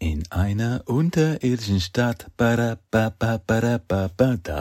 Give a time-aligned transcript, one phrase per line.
[0.00, 2.68] In einer unterirdischen Stadt, da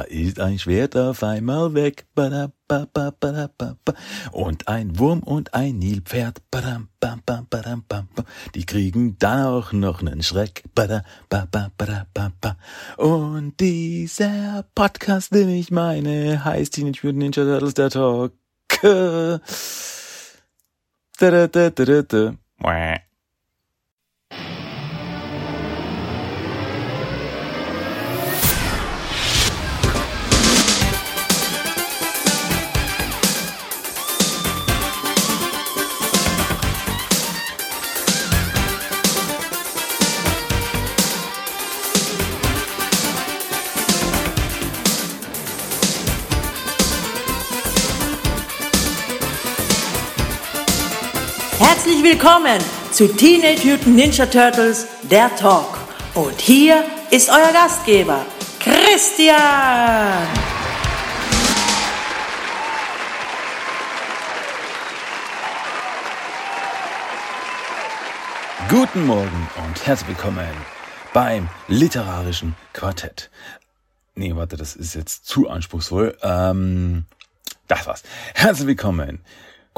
[0.09, 2.07] ist ein Schwert auf einmal weg,
[4.31, 6.41] und ein Wurm und ein Nilpferd,
[8.55, 10.63] die kriegen dann auch noch nen Schreck,
[12.97, 18.33] und dieser Podcast, den ich meine, heißt Teenage Mutant Ninja Turtles, der Talk.
[18.81, 19.39] Da,
[21.19, 22.33] da, da, da, da.
[51.97, 52.59] Herzlich willkommen
[52.91, 55.79] zu Teenage Mutant Ninja Turtles, der Talk.
[56.13, 58.23] Und hier ist euer Gastgeber,
[58.59, 60.27] Christian.
[68.69, 70.45] Guten Morgen und herzlich willkommen
[71.13, 73.31] beim literarischen Quartett.
[74.13, 76.15] Nee, warte, das ist jetzt zu anspruchsvoll.
[76.21, 77.05] Ähm,
[77.67, 78.03] das war's.
[78.35, 79.23] Herzlich willkommen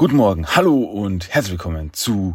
[0.00, 2.34] Guten Morgen, hallo und herzlich willkommen zu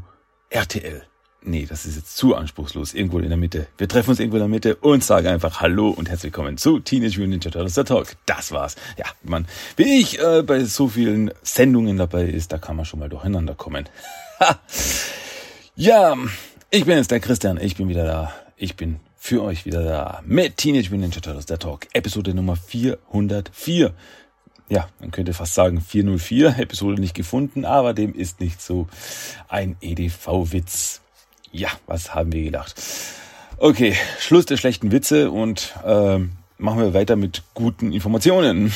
[0.52, 1.02] RTL.
[1.42, 2.94] Nee, das ist jetzt zu anspruchslos.
[2.94, 3.66] Irgendwo in der Mitte.
[3.80, 6.78] Wir treffen uns irgendwo in der Mitte und sagen einfach Hallo und herzlich willkommen zu
[6.78, 8.18] Teenage Mutant Ninja Turtles, der Talk.
[8.28, 8.76] Das war's.
[9.00, 13.00] Ja, man, wie ich äh, bei so vielen Sendungen dabei ist, da kann man schon
[13.00, 13.90] mal durcheinander kommen.
[15.76, 16.16] ja,
[16.70, 17.60] ich bin jetzt der Christian.
[17.60, 18.32] Ich bin wieder da.
[18.58, 21.88] Ich bin für euch wieder da mit Teenage Mutant Ninja Turtles, der Talk.
[21.94, 23.92] Episode Nummer 404
[24.70, 28.88] ja, man könnte fast sagen 404, Episode nicht gefunden, aber dem ist nicht so
[29.48, 31.02] ein EDV-Witz.
[31.52, 32.76] Ja, was haben wir gedacht?
[33.58, 36.20] Okay, Schluss der schlechten Witze und äh,
[36.58, 38.74] machen wir weiter mit guten Informationen.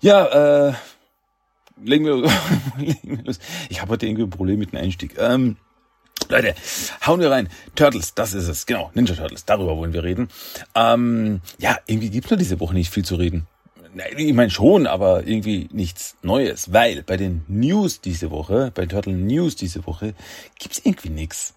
[0.00, 0.72] Ja, äh,
[1.82, 2.16] legen wir,
[2.78, 3.38] legen wir los.
[3.68, 5.16] Ich habe heute irgendwie ein Problem mit dem Einstieg.
[5.18, 5.56] Ähm,
[6.28, 6.54] Leute,
[7.06, 7.48] hauen wir rein.
[7.76, 8.66] Turtles, das ist es.
[8.66, 10.28] Genau, Ninja Turtles, darüber wollen wir reden.
[10.74, 13.46] Ähm, ja, irgendwie gibt's nur diese Woche nicht viel zu reden.
[14.16, 19.14] Ich meine schon, aber irgendwie nichts Neues, weil bei den News diese Woche, bei Turtle
[19.14, 20.14] News diese Woche,
[20.58, 21.54] gibt's irgendwie nichts.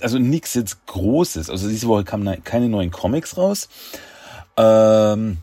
[0.00, 1.50] Also nichts jetzt Großes.
[1.50, 3.68] Also diese Woche kamen keine neuen Comics raus.
[4.56, 5.38] Ähm,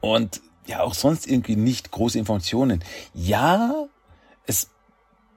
[0.00, 2.84] und ja, auch sonst irgendwie nicht große Informationen.
[3.14, 3.86] Ja,
[4.46, 4.68] es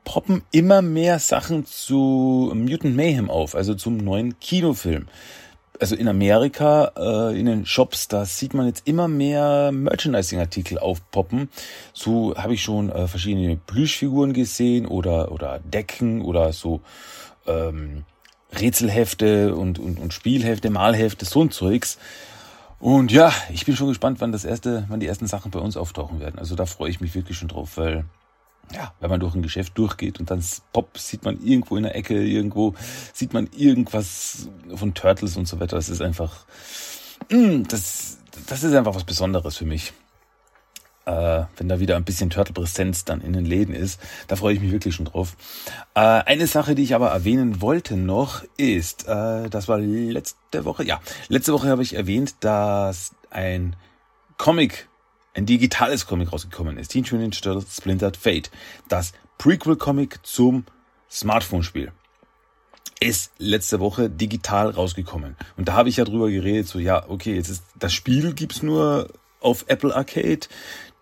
[0.03, 5.07] poppen immer mehr Sachen zu Mutant Mayhem auf, also zum neuen Kinofilm
[5.79, 11.49] also in Amerika, äh, in den Shops, da sieht man jetzt immer mehr Merchandising-Artikel aufpoppen.
[11.93, 16.81] So habe ich schon äh, verschiedene Plüschfiguren gesehen oder, oder Decken oder so
[17.47, 18.03] ähm,
[18.53, 21.97] Rätselhefte und, und, und Spielhefte, Malhefte, so ein Zeugs.
[22.79, 25.77] Und ja, ich bin schon gespannt, wann das erste, wann die ersten Sachen bei uns
[25.77, 26.39] auftauchen werden.
[26.39, 28.05] Also da freue ich mich wirklich schon drauf, weil
[28.73, 30.43] ja, wenn man durch ein Geschäft durchgeht und dann
[30.73, 32.73] pop, sieht man irgendwo in der Ecke, irgendwo
[33.13, 35.75] sieht man irgendwas von Turtles und so weiter.
[35.75, 36.45] Das ist einfach,
[37.29, 38.17] mm, das,
[38.47, 39.93] das ist einfach was Besonderes für mich.
[41.05, 44.61] Äh, wenn da wieder ein bisschen Turtle-Präsenz dann in den Läden ist, da freue ich
[44.61, 45.35] mich wirklich schon drauf.
[45.95, 50.83] Äh, eine Sache, die ich aber erwähnen wollte noch, ist, äh, das war letzte Woche,
[50.83, 53.75] ja, letzte Woche habe ich erwähnt, dass ein
[54.37, 54.89] Comic
[55.33, 56.89] ein digitales Comic rausgekommen ist.
[56.89, 58.51] Teenage Mutant Ninja Turtles Splintered Fate.
[58.87, 60.65] Das Prequel-Comic zum
[61.09, 61.91] Smartphone-Spiel
[62.99, 65.35] ist letzte Woche digital rausgekommen.
[65.57, 68.61] Und da habe ich ja drüber geredet, so ja, okay, jetzt ist das Spiel gibt's
[68.61, 69.09] nur
[69.39, 70.41] auf Apple Arcade,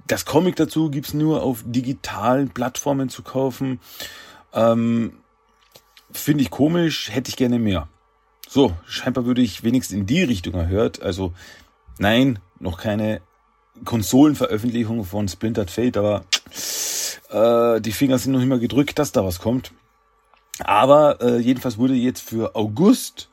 [0.07, 3.79] das Comic dazu gibt's nur auf digitalen Plattformen zu kaufen.
[4.53, 5.13] Ähm,
[6.11, 7.87] Finde ich komisch, hätte ich gerne mehr.
[8.47, 11.01] So, scheinbar würde ich wenigstens in die Richtung erhört.
[11.01, 11.33] Also
[11.99, 13.21] nein, noch keine
[13.85, 16.23] Konsolenveröffentlichung von Splintered Fate, aber
[17.29, 19.71] äh, die Finger sind noch immer gedrückt, dass da was kommt.
[20.59, 23.29] Aber äh, jedenfalls wurde jetzt für August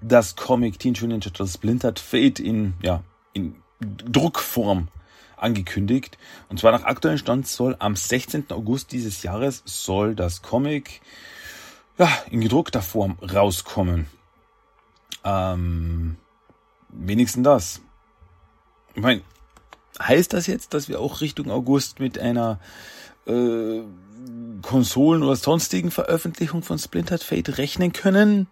[0.00, 4.88] das Comic Teenage Mutant Ninja Turtles Splintered Fate in, ja, in Druckform
[5.36, 6.18] angekündigt.
[6.48, 8.50] Und zwar nach aktuellem Stand soll am 16.
[8.50, 11.00] August dieses Jahres soll das Comic
[11.98, 14.06] ja, in gedruckter Form rauskommen.
[15.24, 16.16] Ähm,
[16.88, 17.80] wenigstens das.
[18.94, 19.22] Ich meine,
[20.00, 22.58] heißt das jetzt, dass wir auch Richtung August mit einer
[23.26, 23.80] äh,
[24.62, 28.46] Konsolen- oder sonstigen Veröffentlichung von Splintered Fate rechnen können?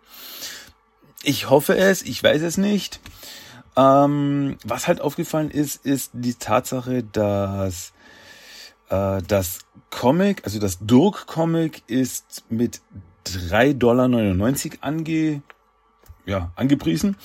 [1.23, 3.01] Ich hoffe es, ich weiß es nicht.
[3.77, 7.93] Ähm, was halt aufgefallen ist, ist die Tatsache, dass
[8.89, 9.61] äh, das
[9.91, 12.81] Comic, also das Durk-Comic ist mit
[13.27, 14.09] 3,99 Dollar
[16.27, 17.17] ja, angepriesen.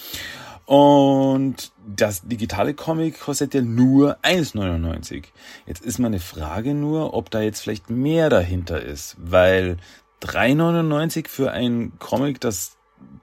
[0.65, 5.25] Und das digitale Comic kostet ja nur 1,99.
[5.65, 9.77] Jetzt ist meine Frage nur, ob da jetzt vielleicht mehr dahinter ist, weil
[10.21, 12.77] 3,99 für ein Comic, das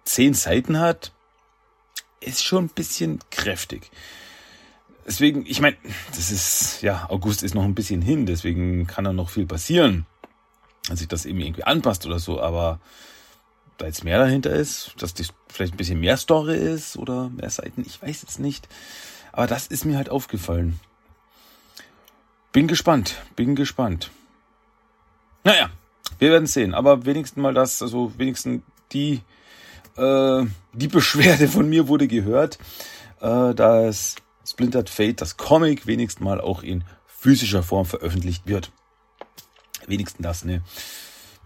[0.04, 1.12] 10 Seiten hat,
[2.20, 3.90] ist schon ein bisschen kräftig.
[5.06, 5.76] Deswegen, ich meine,
[6.10, 10.06] das ist, ja, August ist noch ein bisschen hin, deswegen kann da noch viel passieren,
[10.88, 12.80] dass sich das eben irgendwie anpasst oder so, aber
[13.80, 17.50] da jetzt mehr dahinter ist, dass das vielleicht ein bisschen mehr Story ist oder mehr
[17.50, 18.68] Seiten, ich weiß jetzt nicht.
[19.32, 20.78] Aber das ist mir halt aufgefallen.
[22.52, 24.10] Bin gespannt, bin gespannt.
[25.44, 25.70] Naja,
[26.18, 26.74] wir werden sehen.
[26.74, 28.62] Aber wenigstens mal das, also wenigstens
[28.92, 29.20] die,
[29.96, 32.58] äh, die Beschwerde von mir wurde gehört,
[33.20, 38.72] äh, dass Splintered Fate, das Comic, wenigstens mal auch in physischer Form veröffentlicht wird.
[39.86, 40.62] Wenigstens das, ne?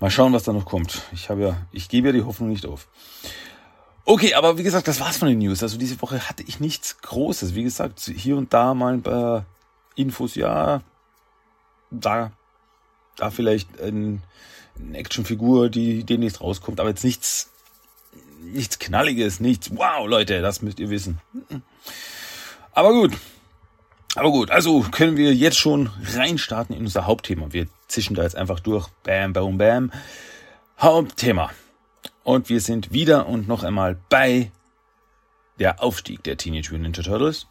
[0.01, 1.03] Mal schauen, was da noch kommt.
[1.13, 2.89] Ich habe ja, ich gebe ja die Hoffnung nicht auf.
[4.05, 5.63] Okay, aber wie gesagt, das war's von den News.
[5.63, 7.55] Also diese Woche hatte ich nichts Großes.
[7.55, 9.47] Wie gesagt, hier und da mal ein paar
[9.95, 10.83] Infos, ja,
[11.91, 12.33] da,
[13.17, 14.23] da vielleicht ein,
[14.79, 17.51] eine Actionfigur, die demnächst rauskommt, aber jetzt nichts,
[18.43, 21.21] nichts Knalliges, nichts, wow, Leute, das müsst ihr wissen.
[22.73, 23.13] Aber gut,
[24.17, 27.53] aber gut, also können wir jetzt schon reinstarten in unser Hauptthema.
[27.53, 28.89] Wir zischen da jetzt einfach durch.
[29.05, 29.93] Bam, bam, bam.
[30.79, 31.51] Hauptthema.
[32.25, 34.51] Und wir sind wieder und noch einmal bei
[35.59, 37.47] der Aufstieg der Teenage Mutant Ninja Turtles.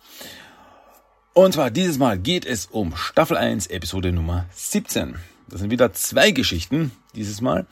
[1.34, 5.16] Und zwar dieses Mal geht es um Staffel 1, Episode Nummer 17.
[5.48, 7.66] Das sind wieder zwei Geschichten dieses Mal.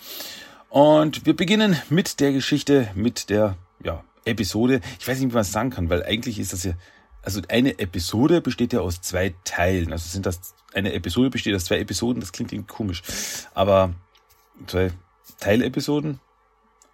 [0.69, 4.81] Und wir beginnen mit der Geschichte, mit der ja, Episode.
[4.99, 6.73] Ich weiß nicht, wie man es sagen kann, weil eigentlich ist das ja
[7.23, 9.91] also eine Episode besteht ja aus zwei Teilen.
[9.91, 13.01] Also sind das, eine Episode besteht aus zwei Episoden, das klingt irgendwie komisch.
[13.53, 13.93] Aber
[14.67, 14.91] zwei
[15.39, 16.19] Teilepisoden,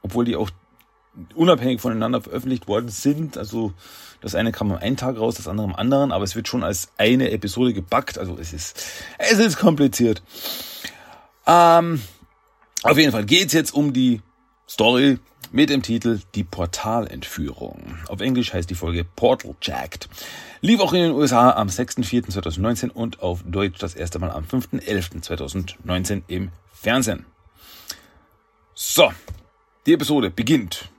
[0.01, 0.50] obwohl die auch
[1.35, 3.38] unabhängig voneinander veröffentlicht worden sind.
[3.38, 3.74] Also
[4.21, 6.63] das eine kam am einen Tag raus, das andere am anderen, aber es wird schon
[6.63, 8.18] als eine Episode gepackt.
[8.18, 8.83] Also es ist,
[9.18, 10.21] es ist kompliziert.
[11.45, 12.01] Ähm,
[12.83, 14.21] auf jeden Fall geht's jetzt um die
[14.69, 15.19] Story
[15.52, 17.98] mit dem Titel Die Portalentführung.
[18.08, 20.10] Auf Englisch heißt die Folge Portal Jacked.
[20.62, 26.24] Lief auch in den USA am 6.4.2019 und auf Deutsch das erste Mal am 5.11.2019
[26.28, 27.26] im Fernsehen.
[28.74, 29.12] So,
[29.86, 30.90] die Episode beginnt.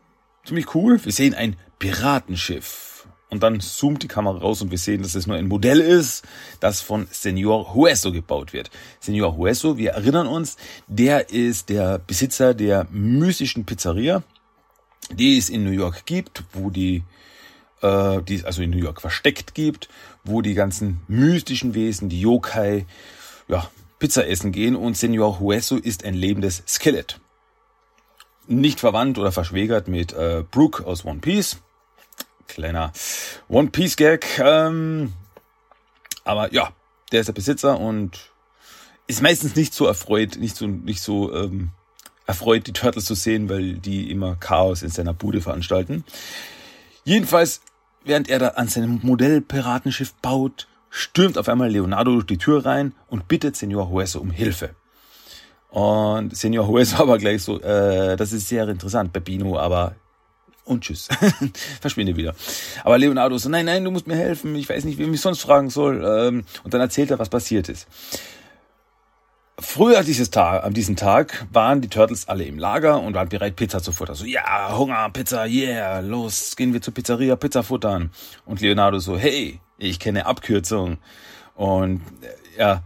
[0.45, 1.05] Ziemlich cool.
[1.05, 5.27] Wir sehen ein Piratenschiff und dann zoomt die Kamera raus und wir sehen, dass es
[5.27, 6.25] nur ein Modell ist,
[6.61, 8.71] das von Senor Hueso gebaut wird.
[9.01, 10.57] Senor Hueso, wir erinnern uns,
[10.87, 14.23] der ist der Besitzer der mystischen Pizzeria,
[15.11, 17.03] die es in New York gibt, wo die,
[17.83, 19.89] äh, die es also in New York versteckt gibt,
[20.25, 22.87] wo die ganzen mystischen Wesen, die Yokai,
[23.49, 27.21] ja, Pizza essen gehen und Senor Hueso ist ein lebendes Skelett.
[28.47, 31.59] Nicht verwandt oder verschwägert mit äh, Brooke aus One Piece
[32.49, 32.93] kleiner
[33.49, 34.41] One Piece Gag.
[34.41, 35.13] Ähm,
[36.25, 36.73] aber ja,
[37.13, 38.33] der ist der Besitzer und
[39.07, 41.71] ist meistens nicht so erfreut, nicht so, nicht so ähm,
[42.29, 46.05] erfreut, die Turtles zu sehen, weil die immer Chaos in seiner Bude veranstalten.
[47.05, 47.63] Jedenfalls,
[48.05, 52.93] während er da an seinem Modellpiratenschiff baut, stürmt auf einmal Leonardo durch die Tür rein
[53.09, 54.75] und bittet Senor Hueso um Hilfe.
[55.71, 59.97] Und Senor Hueso aber gleich so, äh, das ist sehr interessant, Pepino, aber
[60.65, 61.09] und tschüss.
[61.81, 62.35] Verschwinde wieder.
[62.85, 65.23] Aber Leonardo so, nein, nein, du musst mir helfen, ich weiß nicht, wie ich mich
[65.23, 66.05] sonst fragen soll.
[66.05, 67.87] Ähm, und dann erzählt er, was passiert ist.
[69.61, 73.57] Früher dieses Tag, an diesem Tag waren die Turtles alle im Lager und waren bereit,
[73.57, 74.15] Pizza zu futtern.
[74.15, 78.11] So, ja, Hunger, Pizza, yeah, los, gehen wir zur Pizzeria, Pizza futtern.
[78.45, 80.99] Und Leonardo so, hey, ich kenne Abkürzung.
[81.57, 82.83] Und äh, ja,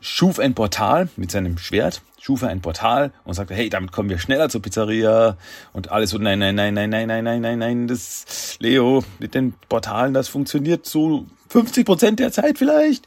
[0.00, 4.10] schuf ein Portal mit seinem Schwert, schuf er ein Portal und sagte, hey, damit kommen
[4.10, 5.36] wir schneller zur Pizzeria
[5.72, 9.36] und alles so, nein, nein, nein, nein, nein, nein, nein, nein, nein, das, Leo, mit
[9.36, 13.04] den Portalen, das funktioniert so 50 Prozent der Zeit vielleicht.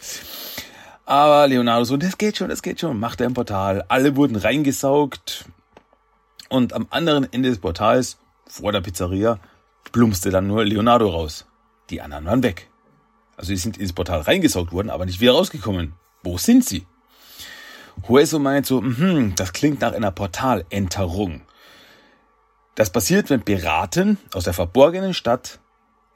[1.05, 3.83] Aber Leonardo so, das geht schon, das geht schon, macht er ein Portal.
[3.87, 5.45] Alle wurden reingesaugt
[6.49, 8.17] und am anderen Ende des Portals,
[8.47, 9.39] vor der Pizzeria,
[9.91, 11.45] plumpste dann nur Leonardo raus.
[11.89, 12.69] Die anderen waren weg.
[13.37, 15.93] Also die sind ins Portal reingesaugt worden, aber nicht wieder rausgekommen.
[16.23, 16.85] Wo sind sie?
[18.07, 21.41] Hueso meint so, mh, das klingt nach einer Portalenterung.
[22.75, 25.59] Das passiert, wenn Piraten aus der verborgenen Stadt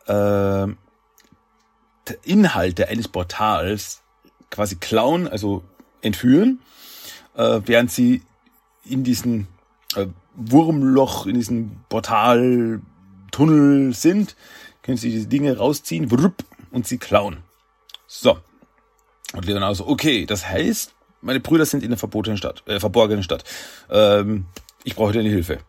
[0.07, 0.67] äh,
[2.23, 4.03] Inhalte eines Portals
[4.49, 5.63] quasi klauen, also
[6.01, 6.59] entführen,
[7.35, 8.21] äh, während sie
[8.83, 9.47] in diesen
[9.95, 14.35] äh, Wurmloch, in diesem Portaltunnel sind,
[14.81, 16.09] können sie diese Dinge rausziehen
[16.71, 17.37] und sie klauen.
[18.07, 18.37] So,
[19.33, 23.23] und Leonardo so, okay, das heißt, meine Brüder sind in der verbotenen Stadt, äh, verborgenen
[23.23, 23.43] Stadt.
[23.89, 24.45] Ähm,
[24.83, 25.59] ich brauche deine Hilfe.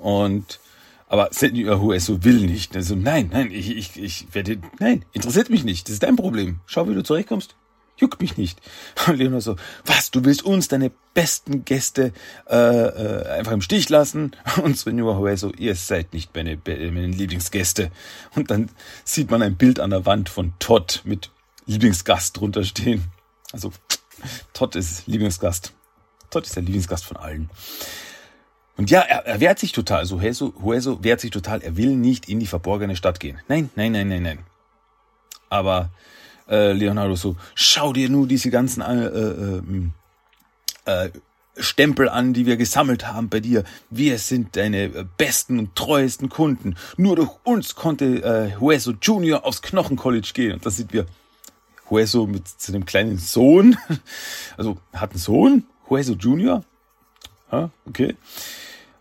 [0.00, 0.60] Und
[1.08, 2.74] Aber Senior Hueso will nicht.
[2.74, 5.86] Also nein, nein, ich, ich, ich werde, nein, interessiert mich nicht.
[5.86, 6.60] Das ist dein Problem.
[6.66, 7.54] Schau, wie du zurechtkommst.
[7.96, 8.60] Juckt mich nicht.
[9.06, 12.12] Und Leonardo so, was, du willst uns, deine besten Gäste,
[12.48, 14.34] äh, äh, einfach im Stich lassen?
[14.62, 17.90] Und Senior Hueso, ihr seid nicht meine, meine Lieblingsgäste.
[18.34, 18.70] Und dann
[19.04, 21.30] sieht man ein Bild an der Wand von Todd mit
[21.66, 23.04] Lieblingsgast drunter stehen.
[23.52, 23.72] Also,
[24.52, 25.72] Todd ist Lieblingsgast.
[26.30, 27.50] Todd ist der Lieblingsgast von allen.
[28.76, 29.98] Und ja, er, er wehrt sich total.
[29.98, 31.62] Also Hueso, Hueso wehrt sich total.
[31.62, 33.38] Er will nicht in die verborgene Stadt gehen.
[33.48, 34.38] Nein, nein, nein, nein, nein.
[35.50, 35.90] Aber
[36.52, 41.10] äh, Leonardo so, schau dir nur diese ganzen äh, äh, äh,
[41.56, 43.64] Stempel an, die wir gesammelt haben bei dir.
[43.90, 46.76] Wir sind deine besten und treuesten Kunden.
[46.96, 50.52] Nur durch uns konnte äh, Hueso Junior aufs Knochencollege gehen.
[50.52, 51.06] Und da sind wir
[51.90, 53.76] Hueso mit seinem kleinen Sohn.
[54.56, 56.64] Also hat einen Sohn, Hueso Junior.
[57.50, 58.16] Ja, okay.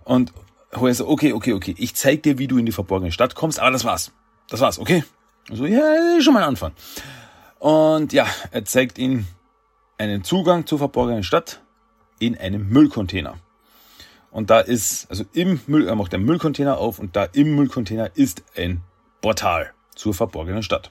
[0.03, 0.34] Und
[0.75, 1.75] Hueso, okay, okay, okay.
[1.77, 4.12] Ich zeig dir, wie du in die verborgene Stadt kommst, aber das war's.
[4.50, 5.03] Das war's, okay?
[5.50, 6.72] Also, ja, schon mal ein Anfang.
[7.62, 9.27] Und ja, er zeigt ihm
[10.00, 11.62] einen Zugang zur verborgenen Stadt
[12.18, 13.36] in einem Müllcontainer.
[14.32, 18.10] Und da ist, also im Müll, er macht den Müllcontainer auf und da im Müllcontainer
[18.15, 18.82] ist ein
[19.22, 20.89] Portal zur verborgenen Stadt.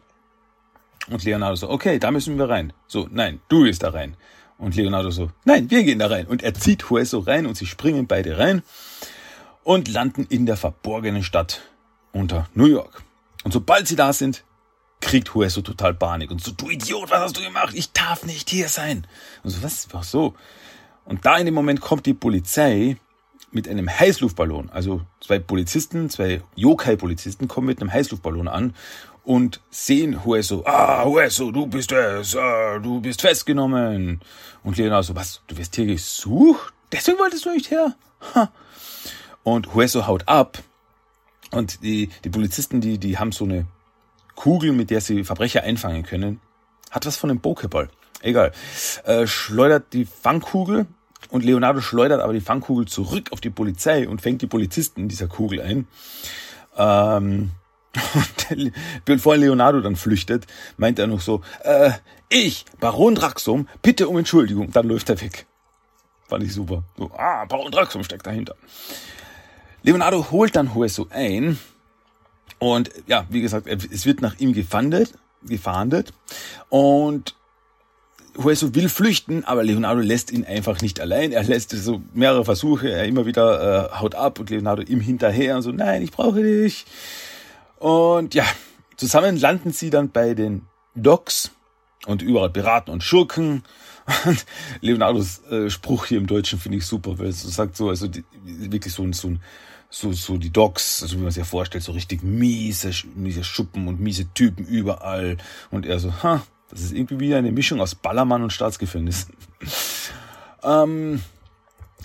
[1.08, 2.72] Und Leonardo so, okay, da müssen wir rein.
[2.86, 4.16] So, nein, du gehst da rein.
[4.56, 6.28] Und Leonardo so, nein, wir gehen da rein.
[6.28, 8.62] Und er zieht Hueso rein und sie springen beide rein
[9.64, 11.62] und landen in der verborgenen Stadt
[12.12, 13.02] unter New York.
[13.42, 14.44] Und sobald sie da sind,
[15.00, 17.74] kriegt Hueso total Panik und so, du Idiot, was hast du gemacht?
[17.74, 19.06] Ich darf nicht hier sein.
[19.42, 19.88] Und so, was?
[19.92, 20.34] Ach so.
[21.04, 22.96] Und da in dem Moment kommt die Polizei
[23.50, 24.70] mit einem Heißluftballon.
[24.70, 28.74] Also zwei Polizisten, zwei Yokai-Polizisten kommen mit einem Heißluftballon an
[29.24, 30.64] und sehen Hueso.
[30.66, 32.36] Ah, Hueso, du bist es.
[32.36, 34.20] Ah, du bist festgenommen.
[34.62, 36.72] Und Leonardo so, was, du wirst hier gesucht?
[36.92, 37.94] Deswegen wolltest du nicht her?
[38.34, 38.50] Ha.
[39.42, 40.62] Und Hueso haut ab.
[41.50, 43.66] Und die, die Polizisten, die, die haben so eine
[44.40, 46.40] Kugel, mit der sie Verbrecher einfangen können.
[46.90, 47.88] Hat was von einem Pokéball.
[48.22, 48.52] Egal.
[49.04, 50.86] Äh, schleudert die Fangkugel
[51.28, 55.08] und Leonardo schleudert aber die Fangkugel zurück auf die Polizei und fängt die Polizisten in
[55.08, 55.88] dieser Kugel ein.
[56.74, 57.50] Ähm,
[58.14, 58.72] und
[59.04, 60.46] bevor Leonardo dann flüchtet,
[60.78, 61.90] meint er noch so, äh,
[62.30, 64.70] ich, Baron Draxum, bitte um Entschuldigung.
[64.72, 65.44] Dann läuft er weg.
[66.28, 66.84] Fand ich super.
[66.96, 68.56] So, ah, Baron Draxum steckt dahinter.
[69.82, 71.58] Leonardo holt dann Hueso ein
[72.58, 76.12] und ja, wie gesagt, es wird nach ihm gefahndet, gefahndet
[76.68, 77.34] und
[78.36, 81.32] Hueso will flüchten, aber Leonardo lässt ihn einfach nicht allein.
[81.32, 85.56] Er lässt so mehrere Versuche, er immer wieder äh, haut ab und Leonardo ihm hinterher
[85.56, 86.86] und so, nein, ich brauche dich.
[87.78, 88.44] Und ja,
[88.96, 91.50] zusammen landen sie dann bei den Docks
[92.06, 93.62] und überall beraten und schurken.
[94.24, 94.44] Und
[94.80, 98.08] Leonardos äh, Spruch hier im Deutschen finde ich super, weil es so sagt so, also
[98.08, 99.40] die, wirklich so so ein
[99.90, 103.88] so, so die Docks, also wie man sich ja vorstellt, so richtig miese, miese Schuppen
[103.88, 105.36] und miese Typen überall.
[105.70, 109.26] Und er so, ha, das ist irgendwie wieder eine Mischung aus Ballermann und Staatsgefängnis.
[110.62, 111.20] ähm,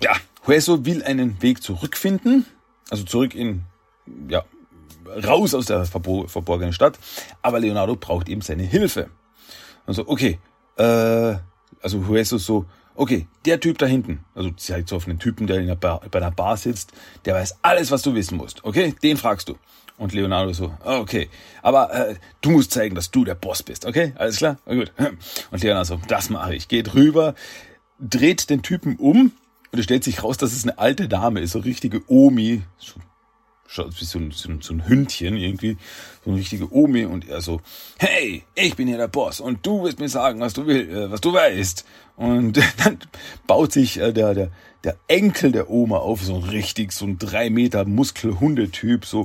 [0.02, 0.16] ja,
[0.48, 2.46] Hueso will einen Weg zurückfinden,
[2.90, 3.64] also zurück in,
[4.30, 4.44] ja,
[5.24, 6.98] raus aus der verborgenen Stadt,
[7.44, 9.10] aber Leonardo braucht eben seine Hilfe.
[9.86, 10.40] Also, okay,
[10.78, 11.36] äh,
[11.82, 12.66] also Hueso so,
[12.96, 16.20] okay, der Typ da hinten, also zeigt auf einen Typen, der in der Bar, bei
[16.20, 16.92] einer Bar sitzt,
[17.26, 19.58] der weiß alles, was du wissen musst, okay, den fragst du.
[19.98, 21.30] Und Leonardo so, okay,
[21.62, 24.92] aber äh, du musst zeigen, dass du der Boss bist, okay, alles klar, Na gut.
[25.52, 27.36] Und Leonardo so, das mache ich, geht rüber,
[28.00, 29.32] dreht den Typen um
[29.72, 32.64] und es stellt sich raus, dass es eine alte Dame ist, so richtige Omi,
[33.68, 35.78] wie so ein, so, ein, so ein Hündchen irgendwie,
[36.24, 37.62] so eine richtige Omi und er so,
[37.98, 41.12] hey, ich bin hier der Boss und du wirst mir sagen, was du will, äh,
[41.12, 41.86] was du weißt.
[42.16, 43.00] Und dann
[43.48, 44.52] baut sich äh, der, der,
[44.84, 49.24] der Enkel der Oma auf, so ein richtig, so ein drei Meter Muskelhundetyp, so,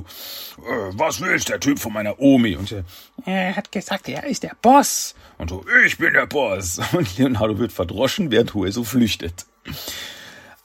[0.57, 2.55] äh, was willst der Typ von meiner Omi?
[2.55, 2.83] Und er,
[3.25, 5.15] er hat gesagt, er ist der Boss.
[5.37, 6.79] Und so, ich bin der Boss.
[6.93, 9.45] Und Leonardo wird verdroschen, während Hueso flüchtet.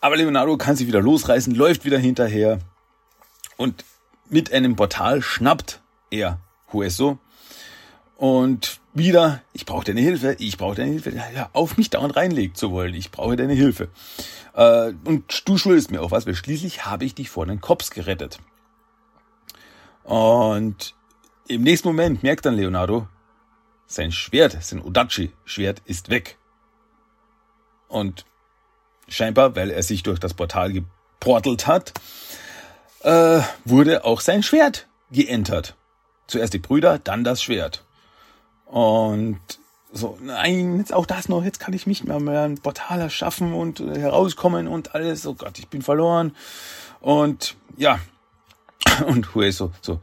[0.00, 2.60] Aber Leonardo kann sich wieder losreißen, läuft wieder hinterher
[3.56, 3.84] und
[4.28, 6.40] mit einem Portal schnappt er
[6.72, 7.18] Hueso
[8.16, 12.56] und wieder, ich brauche deine Hilfe, ich brauche deine Hilfe, ja, auf mich dauernd reinlegt
[12.56, 13.88] zu wollen, ich brauche deine Hilfe.
[14.54, 17.90] Äh, und du schuldest mir auch was, weil schließlich habe ich dich vor den Cops
[17.90, 18.38] gerettet.
[20.02, 20.94] Und
[21.46, 23.06] im nächsten Moment merkt dann Leonardo,
[23.86, 26.38] sein Schwert, sein Odachi-Schwert ist weg.
[27.88, 28.24] Und
[29.08, 31.92] scheinbar, weil er sich durch das Portal geportelt hat,
[33.06, 35.74] äh, wurde auch sein Schwert geentert.
[36.26, 37.84] Zuerst die Brüder, dann das Schwert.
[38.66, 39.40] Und
[39.92, 43.54] so, nein, jetzt auch das noch, jetzt kann ich nicht mehr, mehr ein Portal erschaffen
[43.54, 45.26] und äh, herauskommen und alles.
[45.26, 46.34] Oh Gott, ich bin verloren.
[47.00, 48.00] Und ja,
[49.06, 50.00] Und Hueso so,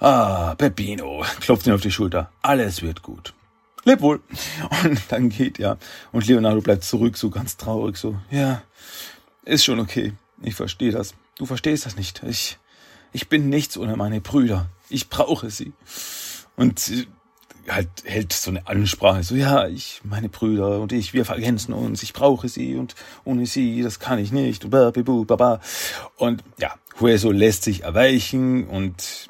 [0.00, 2.30] ah, Peppino, klopft ihn auf die Schulter.
[2.42, 3.34] Alles wird gut.
[3.84, 4.20] Leb wohl.
[4.84, 5.78] Und dann geht er.
[6.12, 8.62] Und Leonardo bleibt zurück, so ganz traurig, so, ja,
[9.44, 10.12] ist schon okay.
[10.42, 11.14] Ich verstehe das.
[11.38, 12.22] Du verstehst das nicht.
[12.24, 12.58] Ich,
[13.12, 14.66] ich bin nichts ohne meine Brüder.
[14.90, 15.72] Ich brauche sie.
[16.56, 17.06] Und
[17.68, 22.02] halt hält so eine Ansprache, so ja, ich, meine Brüder und ich, wir vergessen uns,
[22.02, 24.64] ich brauche sie und ohne sie, das kann ich nicht.
[24.64, 29.28] Und ja, Hueso lässt sich erweichen und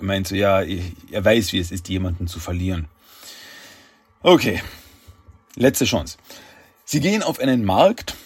[0.00, 2.88] meint so, ja, er weiß, wie es ist, jemanden zu verlieren.
[4.22, 4.62] Okay,
[5.54, 6.18] letzte Chance.
[6.84, 8.16] Sie gehen auf einen Markt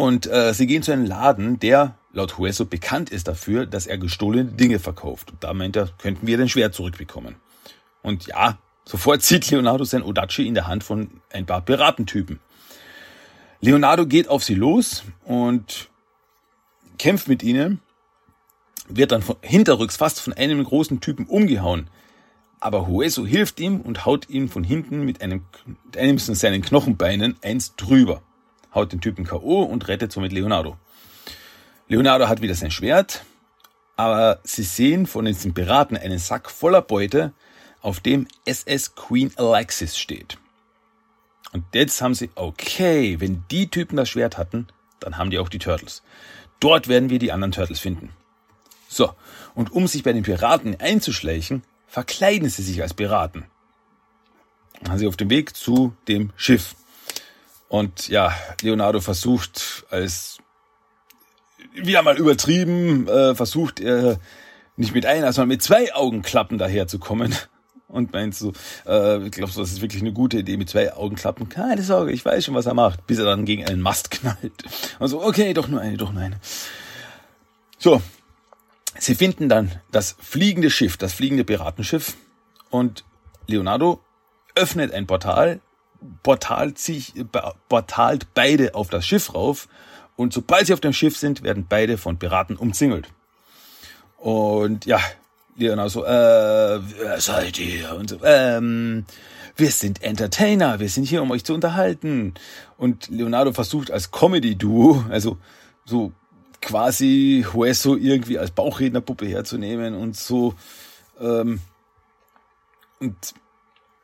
[0.00, 3.98] und äh, sie gehen zu einem Laden, der laut Hueso bekannt ist dafür, dass er
[3.98, 5.30] gestohlene Dinge verkauft.
[5.30, 7.34] Und da meint er, könnten wir den Schwert zurückbekommen.
[8.00, 12.40] Und ja, sofort zieht Leonardo sein Odachi in der Hand von ein paar Piratentypen.
[13.60, 15.90] Leonardo geht auf sie los und
[16.96, 17.80] kämpft mit ihnen,
[18.88, 21.90] wird dann von, hinterrücks fast von einem großen Typen umgehauen.
[22.58, 27.36] Aber Hueso hilft ihm und haut ihn von hinten mit einem, mit einem seinen Knochenbeinen
[27.42, 28.22] eins drüber.
[28.74, 29.62] Haut den Typen K.O.
[29.62, 30.76] und rettet somit Leonardo.
[31.88, 33.24] Leonardo hat wieder sein Schwert,
[33.96, 37.32] aber sie sehen von diesen Piraten einen Sack voller Beute,
[37.82, 40.38] auf dem SS Queen Alexis steht.
[41.52, 44.68] Und jetzt haben sie, okay, wenn die Typen das Schwert hatten,
[45.00, 46.02] dann haben die auch die Turtles.
[46.60, 48.10] Dort werden wir die anderen Turtles finden.
[48.88, 49.14] So,
[49.54, 53.46] und um sich bei den Piraten einzuschleichen, verkleiden sie sich als Piraten.
[54.80, 56.74] Dann sind sie auf dem Weg zu dem Schiff.
[57.70, 60.38] Und ja, Leonardo versucht als
[61.72, 64.18] wieder mal übertrieben, äh, versucht er
[64.76, 67.32] nicht mit einer, sondern mit zwei Augenklappen daherzukommen
[67.86, 68.48] und meinst du,
[68.86, 71.48] äh, glaubst du, das ist wirklich eine gute Idee mit zwei Augenklappen?
[71.48, 74.64] Keine Sorge, ich weiß schon, was er macht, bis er dann gegen einen Mast knallt.
[74.98, 76.40] Also, okay, doch nur eine, doch nur eine.
[77.78, 78.02] So,
[78.98, 82.16] sie finden dann das fliegende Schiff, das fliegende Piratenschiff
[82.68, 83.04] und
[83.46, 84.00] Leonardo
[84.56, 85.60] öffnet ein Portal,
[86.22, 87.14] portalt sich,
[87.68, 89.68] portalt beide auf das Schiff rauf
[90.16, 93.08] und sobald sie auf dem Schiff sind, werden beide von Piraten umzingelt.
[94.18, 95.00] Und ja,
[95.56, 97.94] Leonardo so, äh, wer seid ihr?
[97.94, 99.04] Und so, ähm,
[99.56, 102.34] wir sind Entertainer, wir sind hier, um euch zu unterhalten.
[102.76, 105.38] Und Leonardo versucht als Comedy-Duo, also
[105.84, 106.12] so
[106.62, 110.54] quasi Hueso irgendwie als Bauchrednerpuppe herzunehmen und so,
[111.18, 111.60] ähm,
[113.00, 113.16] und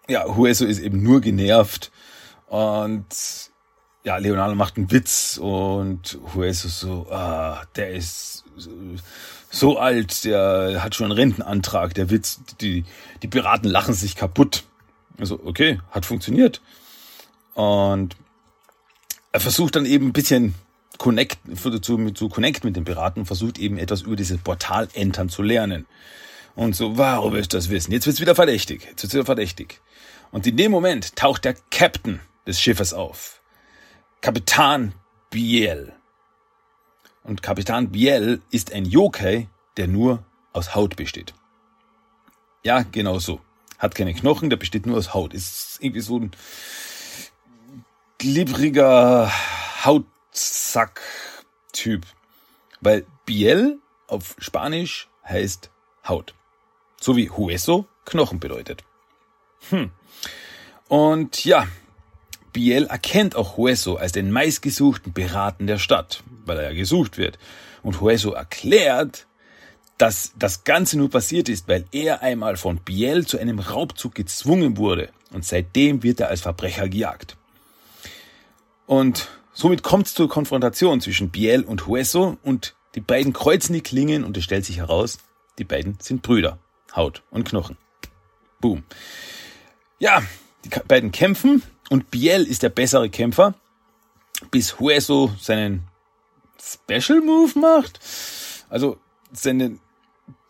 [0.09, 1.91] ja, Hueso ist eben nur genervt
[2.47, 3.07] und
[4.05, 8.45] ja, Leonardo macht einen Witz und Hueso so, ah, der ist
[9.51, 12.85] so alt, der hat schon einen Rentenantrag, der Witz, die,
[13.23, 14.65] die Piraten lachen sich kaputt.
[15.19, 16.61] Also, okay, hat funktioniert.
[17.55, 18.17] Und
[19.33, 20.55] er versucht dann eben ein bisschen
[20.99, 21.39] connect,
[21.83, 25.87] zu, zu connect mit den Piraten, versucht eben etwas über diese Portalentern zu lernen.
[26.57, 27.93] Und so, warum willst du das wissen?
[27.93, 28.87] Jetzt wird's wieder verdächtig.
[28.87, 29.83] Jetzt wird's wieder verdächtig.
[30.33, 33.43] Und in dem Moment taucht der Captain des Schiffes auf.
[34.23, 34.95] Kapitän
[35.31, 35.93] Biel.
[37.23, 41.35] Und Kapitän Biel ist ein Yokai, der nur aus Haut besteht.
[42.63, 43.43] Ja, genau so.
[43.79, 45.35] Hat keine Knochen, der besteht nur aus Haut.
[45.35, 46.31] Ist irgendwie so ein
[48.17, 49.31] glibberiger
[49.85, 52.07] Hautsack-Typ.
[52.81, 55.71] Weil Biel auf Spanisch heißt
[56.09, 56.33] Haut.
[57.07, 58.83] So wie Hueso Knochen bedeutet.
[59.71, 59.93] Hm.
[60.89, 61.69] Und ja,
[62.53, 67.39] Biel erkennt auch Hueso als den meistgesuchten Piraten der Stadt, weil er ja gesucht wird.
[67.85, 69.29] Und Hueso erklärt,
[69.99, 74.77] dass das Ganze nur passiert ist, weil er einmal von Biel zu einem Raubzug gezwungen
[74.77, 77.37] wurde und seitdem wird er als Verbrecher gejagt.
[78.87, 83.81] Und somit kommt es zur Konfrontation zwischen Biel und Hueso und die beiden kreuzen die
[83.81, 85.19] Klingen und es stellt sich heraus,
[85.61, 86.59] die beiden sind Brüder.
[86.95, 87.77] Haut und Knochen.
[88.61, 88.85] Boom.
[89.99, 90.23] Ja,
[90.65, 93.55] die beiden kämpfen und Biel ist der bessere Kämpfer,
[94.51, 95.89] bis Hueso seinen
[96.61, 98.01] Special Move macht.
[98.69, 98.99] Also
[99.33, 99.79] seine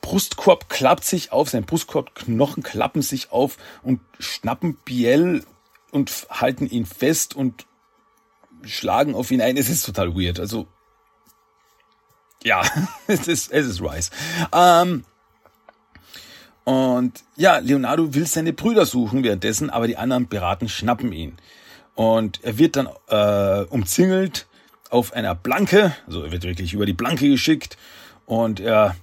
[0.01, 5.45] Brustkorb klappt sich auf, sein Brustkorbknochen klappen sich auf und schnappen Biel
[5.91, 7.67] und halten ihn fest und
[8.63, 9.57] schlagen auf ihn ein.
[9.57, 10.41] Es ist total weird.
[10.41, 10.67] Also
[12.45, 12.63] ja,
[13.07, 14.11] es ist es ist Rice.
[14.53, 15.05] Ähm,
[16.67, 21.37] und ja, Leonardo will seine Brüder suchen währenddessen, aber die anderen Piraten schnappen ihn.
[21.95, 24.49] Und er wird dann äh, umzingelt
[24.91, 27.77] auf einer Planke, also er wird wirklich über die Planke geschickt
[28.25, 28.97] und er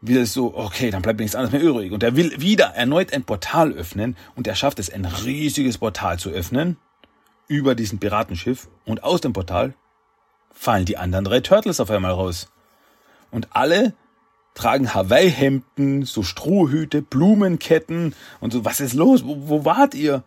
[0.00, 1.90] will so, okay, dann bleibt nichts anderes mehr übrig.
[1.90, 6.16] Und er will wieder erneut ein Portal öffnen und er schafft es, ein riesiges Portal
[6.20, 6.76] zu öffnen
[7.48, 9.74] über diesen Piratenschiff und aus dem Portal
[10.52, 12.52] fallen die anderen drei Turtles auf einmal raus.
[13.32, 13.94] Und alle
[14.54, 19.24] tragen Hawaii-Hemden, so Strohhüte, Blumenketten und so, was ist los?
[19.24, 20.22] Wo, wo wart ihr?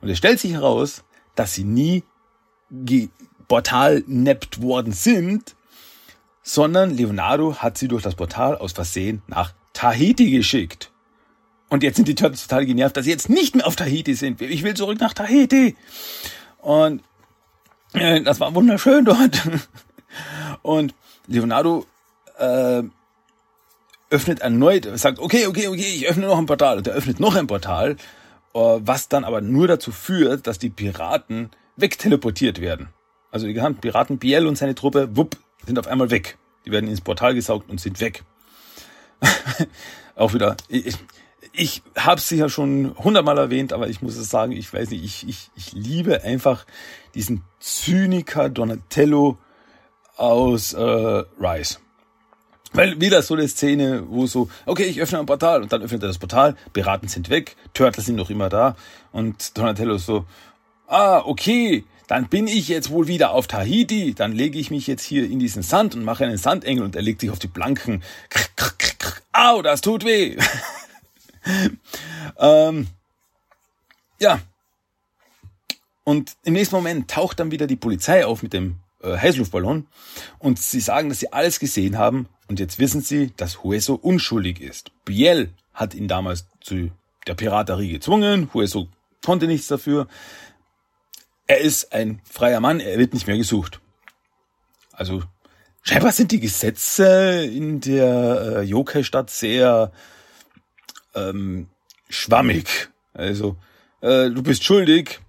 [0.00, 2.02] Und es stellt sich heraus, dass sie nie
[3.48, 5.54] Portal neppt worden sind,
[6.42, 10.90] sondern Leonardo hat sie durch das Portal aus Versehen nach Tahiti geschickt.
[11.68, 14.40] Und jetzt sind die Turtles total genervt, dass sie jetzt nicht mehr auf Tahiti sind.
[14.40, 15.76] Ich will zurück nach Tahiti.
[16.58, 17.02] Und
[17.92, 19.42] äh, das war wunderschön dort.
[20.62, 20.94] Und
[21.26, 21.84] Leonardo
[22.38, 22.82] äh,
[24.10, 26.78] öffnet erneut, sagt, okay, okay, okay, ich öffne noch ein Portal.
[26.78, 27.96] Und er öffnet noch ein Portal,
[28.54, 32.88] äh, was dann aber nur dazu führt, dass die Piraten wegteleportiert werden.
[33.30, 36.38] Also die gesamten Piraten, Biel und seine Truppe, wupp, sind auf einmal weg.
[36.64, 38.24] Die werden ins Portal gesaugt und sind weg.
[40.14, 40.96] Auch wieder, ich,
[41.52, 45.04] ich habe sie ja schon hundertmal erwähnt, aber ich muss es sagen, ich weiß nicht,
[45.04, 46.66] ich, ich, ich liebe einfach
[47.14, 49.38] diesen Zyniker Donatello
[50.16, 51.78] aus äh, Rise.
[52.76, 56.02] Weil wieder so eine Szene, wo so, okay, ich öffne ein Portal und dann öffnet
[56.02, 58.76] er das Portal, Piraten sind weg, Turtles sind noch immer da
[59.12, 60.26] und Donatello so,
[60.86, 65.04] ah, okay, dann bin ich jetzt wohl wieder auf Tahiti, dann lege ich mich jetzt
[65.04, 68.02] hier in diesen Sand und mache einen Sandengel und er legt sich auf die Blanken.
[69.32, 70.36] Au, das tut weh.
[72.38, 72.88] ähm,
[74.20, 74.40] ja.
[76.04, 79.86] Und im nächsten Moment taucht dann wieder die Polizei auf mit dem äh, Heißluftballon
[80.38, 84.60] und sie sagen, dass sie alles gesehen haben und jetzt wissen sie, dass Hueso unschuldig
[84.60, 84.90] ist.
[85.04, 86.90] Biel hat ihn damals zu
[87.26, 88.88] der Piraterie gezwungen, Hueso
[89.24, 90.06] konnte nichts dafür.
[91.46, 93.80] Er ist ein freier Mann, er wird nicht mehr gesucht.
[94.92, 95.22] Also
[95.82, 99.92] scheinbar sind die Gesetze in der äh, Yokai-Stadt sehr
[101.14, 101.68] ähm,
[102.08, 102.88] schwammig.
[103.12, 103.56] Also
[104.00, 105.20] äh, du bist schuldig,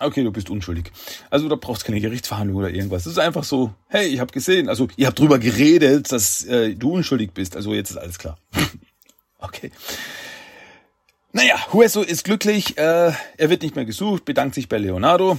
[0.00, 0.92] okay, du bist unschuldig.
[1.30, 3.06] Also da brauchst keine Gerichtsverhandlung oder irgendwas.
[3.06, 6.74] Es ist einfach so, hey, ich habe gesehen, also ihr habt drüber geredet, dass äh,
[6.74, 7.56] du unschuldig bist.
[7.56, 8.38] Also jetzt ist alles klar.
[9.38, 9.70] okay.
[11.32, 15.38] Naja, Hueso ist glücklich, äh, er wird nicht mehr gesucht, bedankt sich bei Leonardo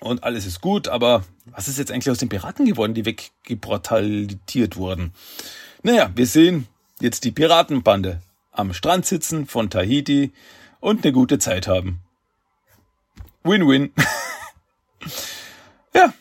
[0.00, 4.76] und alles ist gut, aber was ist jetzt eigentlich aus den Piraten geworden, die weggeportalitiert
[4.76, 5.14] wurden?
[5.82, 6.66] Naja, wir sehen
[7.00, 8.20] jetzt die Piratenbande
[8.52, 10.32] am Strand sitzen von Tahiti
[10.80, 12.03] und eine gute Zeit haben.
[13.44, 13.92] Win-win.
[15.94, 16.12] ja,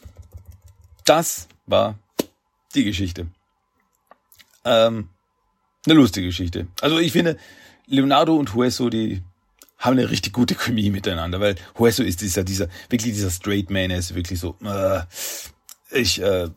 [1.06, 1.98] das war
[2.76, 3.28] die Geschichte.
[4.66, 5.10] Ähm,
[5.86, 6.68] eine lustige Geschichte.
[6.82, 7.38] Also ich finde,
[7.88, 9.22] Leonardo und Hueso, die
[9.78, 13.92] haben eine richtig gute Chemie miteinander, weil Hueso ist dieser, dieser, wirklich dieser Straight Man,
[13.92, 15.02] er ist wirklich so, äh,
[15.92, 16.50] ich äh,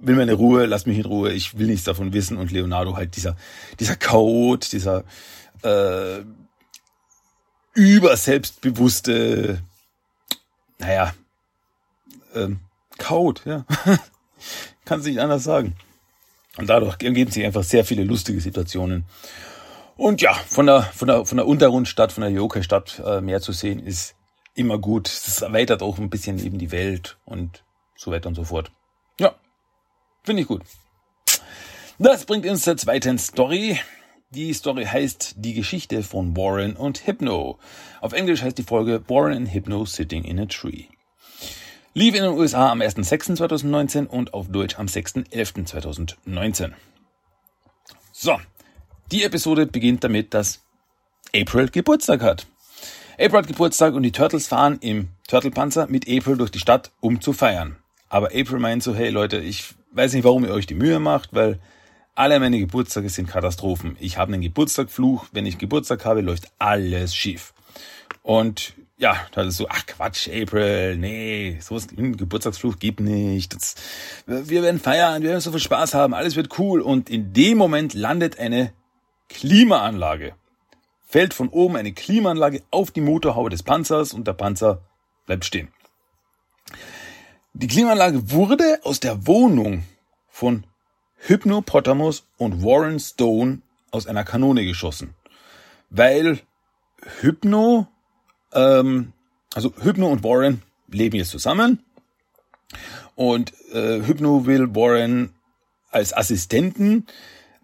[0.00, 3.16] will meine Ruhe, lass mich in Ruhe, ich will nichts davon wissen und Leonardo halt
[3.16, 3.36] dieser,
[3.78, 5.04] dieser Code, dieser
[5.62, 6.24] äh,
[7.74, 9.62] überselbstbewusste,
[10.78, 11.14] naja,
[12.34, 12.60] ähm,
[12.98, 13.64] Code, ja.
[14.84, 15.76] Kann es nicht anders sagen.
[16.58, 19.04] Und dadurch ergeben sich einfach sehr viele lustige Situationen.
[19.96, 23.52] Und ja, von der, von der, von der Untergrundstadt, von der Yokai-Stadt äh, mehr zu
[23.52, 24.14] sehen, ist
[24.54, 25.06] immer gut.
[25.06, 27.62] Das erweitert auch ein bisschen eben die Welt und
[27.96, 28.70] so weiter und so fort.
[29.18, 29.34] Ja,
[30.24, 30.62] finde ich gut.
[31.98, 33.78] Das bringt uns zur zweiten Story.
[34.34, 37.58] Die Story heißt Die Geschichte von Warren und Hypno.
[38.00, 40.84] Auf Englisch heißt die Folge Warren and Hypno Sitting in a Tree.
[41.92, 46.72] Lief in den USA am 1.6.2019 und auf Deutsch am 6.11.2019.
[48.10, 48.40] So,
[49.10, 50.60] die Episode beginnt damit, dass
[51.36, 52.46] April Geburtstag hat.
[53.20, 57.20] April hat Geburtstag und die Turtles fahren im Turtlepanzer mit April durch die Stadt, um
[57.20, 57.76] zu feiern.
[58.08, 61.34] Aber April meint so, hey Leute, ich weiß nicht, warum ihr euch die Mühe macht,
[61.34, 61.60] weil
[62.14, 63.96] alle meine Geburtstage sind Katastrophen.
[64.00, 65.26] Ich habe einen Geburtstagfluch.
[65.32, 67.54] Wenn ich Geburtstag habe, läuft alles schief.
[68.22, 73.54] Und ja, da ist so, ach Quatsch, April, nee, so ein Geburtstagsfluch gibt nicht.
[73.54, 73.74] Das,
[74.26, 76.80] wir werden feiern, wir werden so viel Spaß haben, alles wird cool.
[76.80, 78.72] Und in dem Moment landet eine
[79.28, 80.34] Klimaanlage.
[81.08, 84.82] Fällt von oben eine Klimaanlage auf die Motorhaube des Panzers und der Panzer
[85.26, 85.68] bleibt stehen.
[87.54, 89.84] Die Klimaanlage wurde aus der Wohnung
[90.28, 90.64] von
[91.26, 95.14] Hypnopotamus und Warren Stone aus einer Kanone geschossen.
[95.90, 96.40] Weil
[97.20, 97.86] Hypno,
[98.52, 99.12] ähm,
[99.54, 101.82] also Hypno und Warren leben jetzt zusammen.
[103.14, 105.32] Und äh, Hypno will Warren
[105.90, 107.06] als Assistenten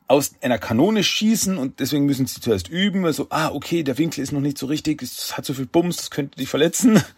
[0.07, 3.05] aus einer Kanone schießen und deswegen müssen sie zuerst üben.
[3.05, 5.97] Also, ah, okay, der Winkel ist noch nicht so richtig, es hat so viel Bums,
[5.97, 7.03] das könnte dich verletzen.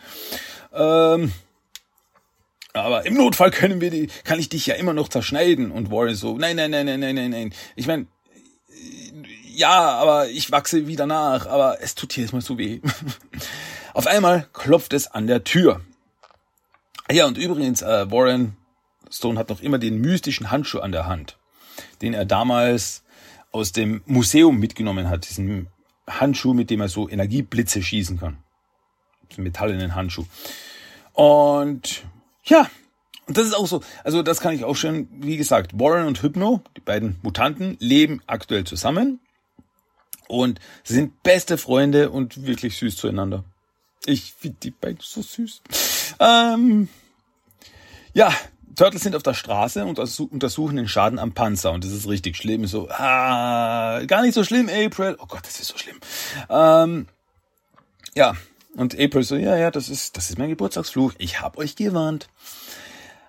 [0.73, 1.33] Ähm,
[2.73, 5.71] aber im Notfall können wir die, kann ich dich ja immer noch zerschneiden.
[5.71, 7.55] Und Warren so, nein, nein, nein, nein, nein, nein, nein.
[7.77, 8.07] Ich meine,
[9.55, 12.81] ja, aber ich wachse wieder nach, aber es tut jedes Mal so weh.
[13.95, 15.81] Auf einmal klopft es an der Tür.
[17.11, 18.57] Ja, und übrigens, äh, Warren
[19.11, 21.37] Stone hat noch immer den mystischen Handschuh an der Hand.
[22.03, 23.03] den er damals
[23.53, 25.69] aus dem Museum mitgenommen hat, diesen
[26.09, 28.39] Handschuh, mit dem er so Energieblitze schießen kann.
[29.35, 30.27] So metallenen Handschuh.
[31.13, 32.05] Und
[32.45, 32.69] ja,
[33.27, 36.21] und das ist auch so, also das kann ich auch schon, wie gesagt, Warren und
[36.21, 39.21] Hypno, die beiden Mutanten, leben aktuell zusammen
[40.27, 43.45] und sind beste Freunde und wirklich süß zueinander.
[44.05, 45.63] Ich finde die beiden so süß.
[46.19, 46.89] Ähm,
[48.15, 48.33] ja,
[48.75, 52.37] Turtles sind auf der Straße und untersuchen den Schaden am Panzer und das ist richtig
[52.37, 52.67] schlimm.
[52.67, 55.17] So, ah, gar nicht so schlimm, April.
[55.21, 56.01] Oh Gott, das ist so schlimm.
[56.49, 57.07] Ähm,
[58.15, 58.35] ja,
[58.81, 61.13] und April so, ja, ja, das ist, das ist mein Geburtstagsfluch.
[61.19, 62.31] Ich hab euch gewarnt.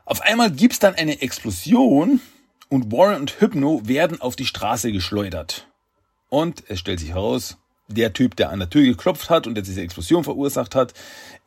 [0.06, 2.22] Auf einmal gibt's dann eine Explosion
[2.70, 5.68] und Warren und Hypno werden auf die Straße geschleudert.
[6.30, 7.58] Und es stellt sich heraus,
[7.90, 10.94] der Typ, der an der Tür geklopft hat und der diese Explosion verursacht hat,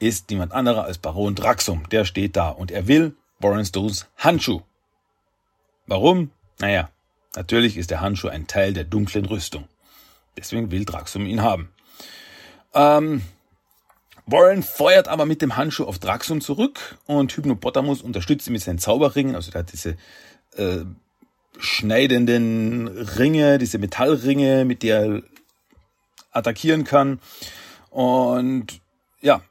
[0.01, 1.88] ist niemand anderer als Baron Draxum.
[1.88, 4.61] Der steht da und er will Warren Stones Handschuh.
[5.87, 6.31] Warum?
[6.59, 6.90] Naja,
[7.37, 9.67] natürlich ist der Handschuh ein Teil der dunklen Rüstung.
[10.37, 11.71] Deswegen will Draxum ihn haben.
[12.75, 13.23] Ähm,
[14.27, 18.79] Warren feuert aber mit dem Handschuh auf Draxum zurück und Hypnopotamus unterstützt ihn mit seinen
[18.79, 19.35] Zauberringen.
[19.35, 19.97] Also der hat diese
[20.57, 20.85] äh,
[21.59, 25.23] schneidenden Ringe, diese Metallringe, mit der er
[26.31, 27.21] attackieren kann.
[27.91, 28.81] Und
[29.21, 29.43] ja,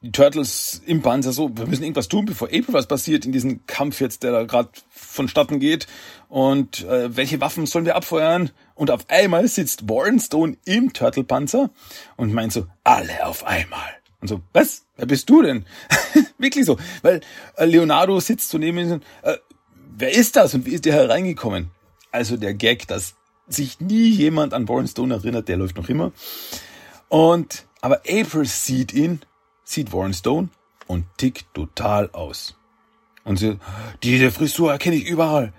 [0.00, 3.66] die Turtles im Panzer so, wir müssen irgendwas tun, bevor April was passiert in diesem
[3.66, 5.86] Kampf jetzt, der da gerade vonstatten geht.
[6.28, 8.50] Und äh, welche Waffen sollen wir abfeuern?
[8.78, 11.70] Und auf einmal sitzt Warren Stone im Turtle-Panzer
[12.16, 13.90] und meint so, alle auf einmal.
[14.20, 14.84] Und so, was?
[14.96, 15.66] Wer bist du denn?
[16.38, 16.78] Wirklich so.
[17.02, 17.20] Weil
[17.56, 19.36] äh, Leonardo sitzt so neben ihm, äh,
[19.74, 21.70] wer ist das und wie ist der hereingekommen?
[22.12, 23.14] Also der Gag, dass
[23.48, 26.12] sich nie jemand an Warren Stone erinnert, der läuft noch immer.
[27.08, 29.20] Und, aber April sieht ihn
[29.68, 30.48] sieht Warren Stone
[30.86, 32.56] und tickt total aus.
[33.24, 33.58] Und sie,
[34.02, 35.52] diese Frisur erkenne ich überall.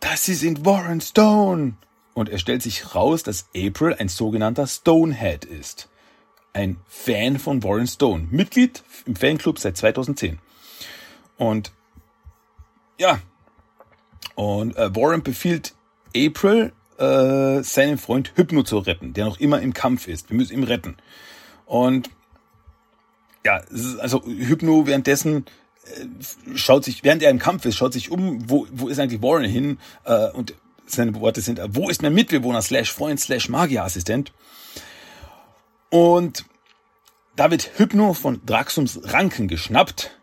[0.00, 1.74] Das ist in Warren Stone.
[2.14, 5.88] Und er stellt sich raus, dass April ein sogenannter Stonehead ist.
[6.52, 8.28] Ein Fan von Warren Stone.
[8.30, 10.38] Mitglied im Fanclub seit 2010.
[11.38, 11.72] Und
[12.98, 13.20] ja,
[14.34, 15.74] und äh, Warren befiehlt
[16.16, 20.30] April, äh, seinen Freund Hypno zu retten, der noch immer im Kampf ist.
[20.30, 20.96] Wir müssen ihn retten.
[21.66, 22.10] Und
[23.44, 23.62] ja,
[23.98, 25.46] also Hypno währenddessen
[25.84, 29.22] äh, schaut sich, während er im Kampf ist, schaut sich um, wo, wo ist eigentlich
[29.22, 29.78] Warren hin?
[30.04, 30.54] Äh, und
[30.86, 34.32] seine Worte sind, äh, wo ist mein Mitbewohner, slash Freund, slash Magierassistent?
[35.90, 36.44] Und
[37.36, 40.18] da wird Hypno von Draxums Ranken geschnappt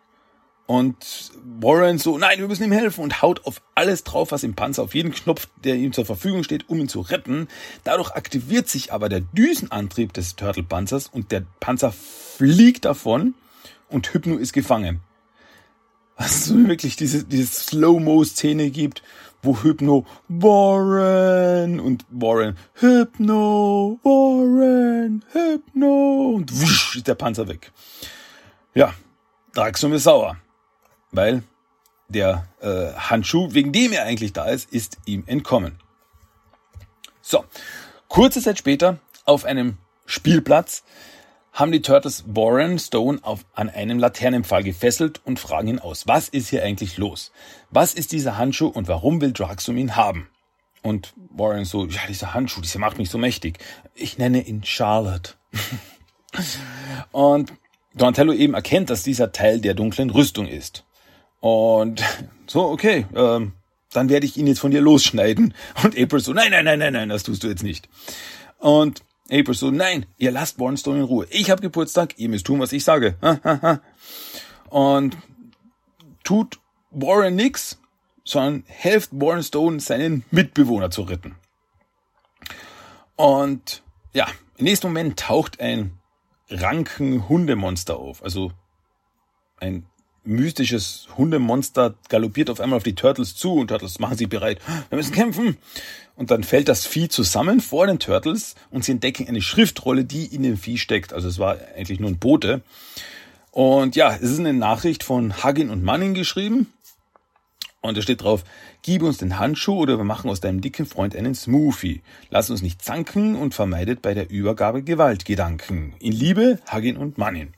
[0.69, 4.54] und Warren so, nein, wir müssen ihm helfen und haut auf alles drauf, was im
[4.54, 7.48] Panzer, auf jeden Knopf, der ihm zur Verfügung steht, um ihn zu retten.
[7.84, 13.34] Dadurch aktiviert sich aber der Düsenantrieb des Turtle-Panzers und der Panzer fliegt davon
[13.89, 15.00] und Hypno ist gefangen.
[16.17, 19.02] Was es so wirklich diese, diese Slow-Mo-Szene gibt,
[19.41, 27.71] wo Hypno Warren und Warren Hypno, Warren, Hypno und wusch ist der Panzer weg.
[28.73, 28.93] Ja,
[29.54, 30.38] Draxum ist sauer
[31.12, 31.43] weil
[32.08, 35.80] der äh, Handschuh, wegen dem er eigentlich da ist, ist ihm entkommen.
[37.21, 37.45] So,
[38.08, 40.84] kurze Zeit später auf einem Spielplatz
[41.54, 46.30] haben die Turtles Warren Stone auf, an einem Laternenpfahl gefesselt und fragen ihn aus, was
[46.30, 47.32] ist hier eigentlich los?
[47.70, 50.30] Was ist dieser Handschuh und warum will Draxum ihn haben?
[50.82, 53.60] Und Warren so, ja, dieser Handschuh, dieser macht mich so mächtig.
[53.96, 55.34] Ich nenne ihn Charlotte.
[57.12, 57.52] und
[57.94, 60.86] Donatello eben erkennt, dass dieser Teil der dunklen Rüstung ist.
[61.42, 62.04] Und
[62.48, 63.54] so, okay, ähm,
[63.92, 65.54] dann werde ich ihn jetzt von dir losschneiden.
[65.84, 67.90] Und April so, nein, nein, nein, nein, nein, das tust du jetzt nicht.
[68.60, 71.28] Und April so, nein, ihr lasst Warrenstone in Ruhe.
[71.30, 73.15] Ich habe Geburtstag, ihr müsst tun, was ich sage.
[74.70, 75.18] Und
[76.24, 76.60] tut
[76.92, 77.80] Warren nix,
[78.24, 81.36] sondern helft Warrenstone, seinen Mitbewohner zu retten.
[83.15, 86.00] Und ja, im nächsten Moment taucht ein
[86.50, 88.24] Ranken-Hundemonster auf.
[88.24, 88.52] Also
[89.58, 89.86] ein
[90.24, 94.60] mystisches Hundemonster galoppiert auf einmal auf die Turtles zu und Turtles machen sich bereit.
[94.89, 95.58] Wir müssen kämpfen.
[96.20, 100.26] Und dann fällt das Vieh zusammen vor den Turtles und sie entdecken eine Schriftrolle, die
[100.26, 101.14] in dem Vieh steckt.
[101.14, 102.62] Also es war eigentlich nur ein Bote.
[103.52, 106.74] Und ja, es ist eine Nachricht von Huggin und Manning geschrieben.
[107.80, 108.44] Und da steht drauf,
[108.82, 112.02] gib uns den Handschuh oder wir machen aus deinem dicken Freund einen Smoothie.
[112.30, 115.94] Lass uns nicht zanken und vermeidet bei der Übergabe Gewaltgedanken.
[116.02, 117.54] In Liebe, Huggin und Manning.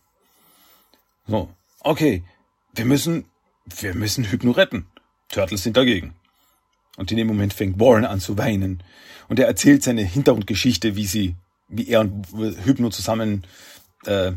[1.25, 2.23] So, okay,
[2.75, 3.25] wir müssen,
[3.65, 4.85] wir müssen Hypno retten.
[5.29, 6.13] Turtles sind dagegen.
[7.01, 8.83] Und in dem Moment fängt Warren an zu weinen.
[9.27, 11.35] Und er erzählt seine Hintergrundgeschichte, wie sie,
[11.67, 12.27] wie er und
[12.63, 13.47] Hypno zusammen
[14.05, 14.33] äh,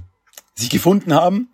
[0.54, 1.50] sich gefunden haben.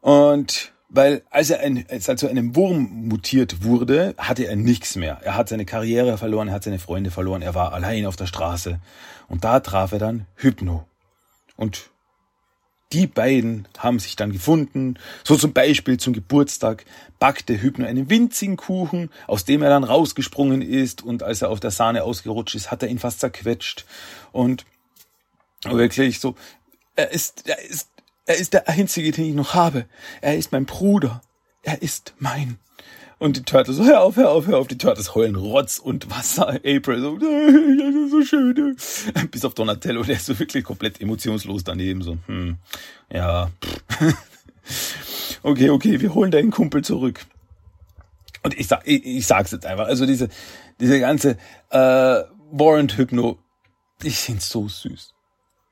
[0.00, 4.94] Und weil als er, ein, als er zu einem Wurm mutiert wurde, hatte er nichts
[4.94, 5.18] mehr.
[5.24, 8.26] Er hat seine Karriere verloren, er hat seine Freunde verloren, er war allein auf der
[8.26, 8.78] Straße.
[9.26, 10.86] Und da traf er dann Hypno.
[11.56, 11.90] Und
[12.92, 14.98] die beiden haben sich dann gefunden.
[15.24, 16.84] So zum Beispiel zum Geburtstag
[17.18, 21.60] backte Hypno einen winzigen Kuchen, aus dem er dann rausgesprungen ist und als er auf
[21.60, 23.84] der Sahne ausgerutscht ist, hat er ihn fast zerquetscht.
[24.32, 24.64] Und
[25.64, 26.36] wirklich so,
[26.94, 27.88] er ist, er ist
[28.26, 29.86] er ist der einzige, den ich noch habe.
[30.20, 31.22] Er ist mein Bruder.
[31.62, 32.58] Er ist mein.
[33.24, 34.68] Und die Turtles so, hör auf, hör auf, hör auf.
[34.68, 36.60] Die Turtles heulen Rotz und Wasser.
[36.62, 38.76] April so, das ist so schön.
[39.30, 42.02] Bis auf Donatello, der ist so wirklich komplett emotionslos daneben.
[42.02, 42.58] So, hm,
[43.10, 43.50] ja.
[45.42, 47.24] okay, okay, wir holen deinen Kumpel zurück.
[48.42, 49.86] Und ich sag, ich, ich sag's jetzt einfach.
[49.86, 50.28] Also diese,
[50.78, 51.38] diese ganze
[51.70, 53.38] äh, Warren Hypno,
[54.02, 55.14] die sind so süß.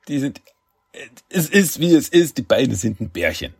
[0.07, 0.41] Die sind
[1.29, 2.39] es ist, wie es ist.
[2.39, 3.53] Die beiden sind ein Bärchen.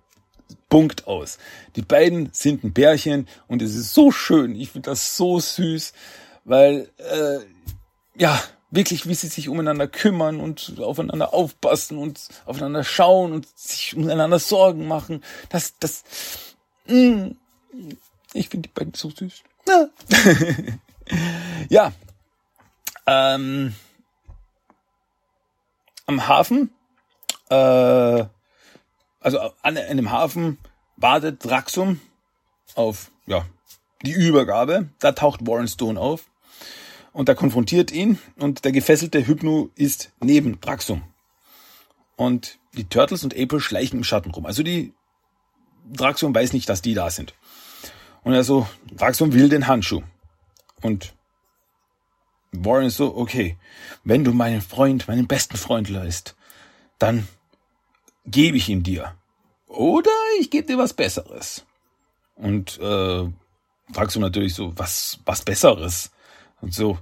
[0.73, 1.37] Punkt aus.
[1.75, 4.55] Die beiden sind ein Bärchen und es ist so schön.
[4.55, 5.93] Ich finde das so süß,
[6.45, 7.41] weil äh,
[8.19, 13.95] ja wirklich, wie sie sich umeinander kümmern und aufeinander aufpassen und aufeinander schauen und sich
[13.95, 15.23] umeinander Sorgen machen.
[15.49, 16.03] Das, das,
[16.87, 17.37] mh, mm,
[18.33, 19.43] ich finde die beiden so süß.
[19.67, 19.89] Ja,
[21.69, 21.93] ja
[23.05, 23.75] ähm,
[26.07, 26.73] am Hafen
[27.51, 28.25] äh,
[29.23, 30.57] also an einem Hafen
[30.97, 31.99] wartet Draxum
[32.75, 33.45] auf ja,
[34.03, 34.89] die Übergabe.
[34.99, 36.25] Da taucht Warren Stone auf
[37.13, 41.03] und er konfrontiert ihn und der gefesselte Hypno ist neben Draxum.
[42.15, 44.45] Und die Turtles und April schleichen im Schatten rum.
[44.45, 44.93] Also die
[45.91, 47.33] Draxum weiß nicht, dass die da sind.
[48.23, 50.01] Und er so, Draxum will den Handschuh.
[50.81, 51.13] Und
[52.51, 53.57] Warren ist so, okay,
[54.03, 56.35] wenn du meinen Freund, meinen besten Freund leist,
[56.99, 57.27] dann
[58.25, 59.15] gebe ich ihn dir.
[59.67, 61.65] Oder ich gebe dir was Besseres.
[62.35, 63.27] Und äh,
[63.91, 66.11] fragst du natürlich so, was, was Besseres?
[66.61, 66.99] Und so,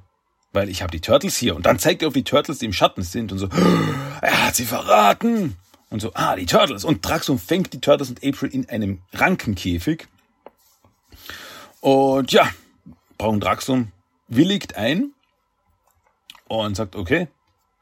[0.53, 1.55] weil ich habe die Turtles hier.
[1.55, 3.47] Und dann zeigt er auf die Turtles, die im Schatten sind und so,
[4.21, 5.57] er hat sie verraten.
[5.89, 6.85] Und so, ah, die Turtles.
[6.85, 10.07] Und Draxum fängt die Turtles und April in einem Rankenkäfig.
[11.81, 12.49] Und ja,
[13.17, 13.91] Braun Draxum
[14.29, 15.11] willigt ein
[16.47, 17.27] und sagt, okay,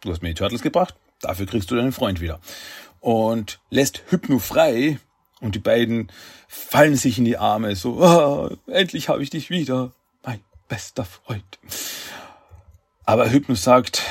[0.01, 2.39] du hast mir die Turtles gebracht, dafür kriegst du deinen Freund wieder
[2.99, 4.99] und lässt Hypno frei
[5.39, 6.11] und die beiden
[6.47, 9.91] fallen sich in die Arme, so, oh, endlich habe ich dich wieder,
[10.23, 11.59] mein bester Freund.
[13.05, 14.03] Aber Hypno sagt,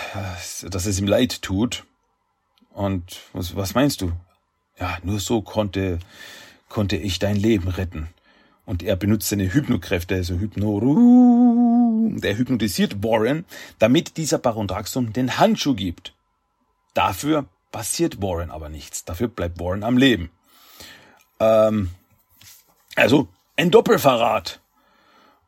[0.63, 1.85] dass es ihm leid tut.
[2.71, 4.13] Und was, was meinst du?
[4.79, 5.99] Ja, nur so konnte,
[6.69, 8.09] konnte ich dein Leben retten.
[8.65, 10.81] Und er benutzt seine Hypnokräfte, also Hypno,
[12.19, 13.45] der hypnotisiert Warren,
[13.79, 16.15] damit dieser Baron Draxum den Handschuh gibt.
[16.95, 19.05] Dafür passiert Warren aber nichts.
[19.05, 20.31] Dafür bleibt Warren am Leben.
[21.41, 21.91] Ähm,
[22.97, 24.61] also ein Doppelverrat.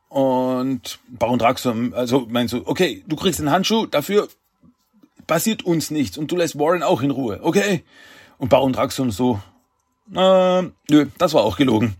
[0.09, 4.27] Und Baron Draxum, also meinst du, okay, du kriegst den Handschuh, dafür
[5.25, 7.85] passiert uns nichts und du lässt Warren auch in Ruhe, okay?
[8.37, 9.41] Und Baron Draxum so,
[10.13, 11.95] äh, nö, das war auch gelogen.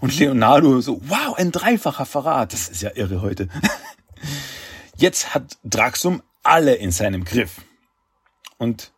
[0.00, 2.52] Und Leonardo so, wow, ein dreifacher Verrat.
[2.52, 3.48] Das ist ja irre heute.
[4.96, 7.60] Jetzt hat Draxum alle in seinem Griff.
[8.58, 8.92] Und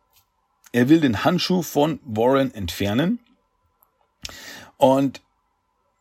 [0.75, 3.19] er will den Handschuh von Warren entfernen.
[4.75, 5.21] Und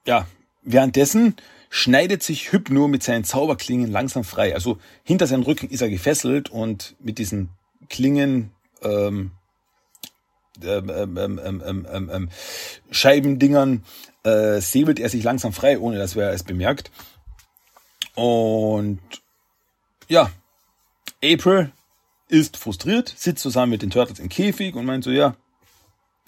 [0.05, 0.27] ja,
[0.63, 1.37] währenddessen
[1.71, 4.53] schneidet sich Hypno mit seinen Zauberklingen langsam frei.
[4.53, 7.51] Also hinter seinem Rücken ist er gefesselt und mit diesen
[7.89, 8.51] Klingen
[8.83, 9.31] ähm,
[10.61, 12.29] ähm, ähm, ähm,
[12.91, 13.85] Scheibendingern
[14.25, 16.91] äh, säbelt er sich langsam frei, ohne dass er es bemerkt.
[18.17, 18.99] Und
[20.09, 20.33] ja,
[21.23, 21.71] April
[22.29, 25.37] ist frustriert, sitzt zusammen mit den Turtles im Käfig und meint so, ja,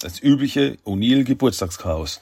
[0.00, 2.20] das übliche O'Neill Geburtstagschaos.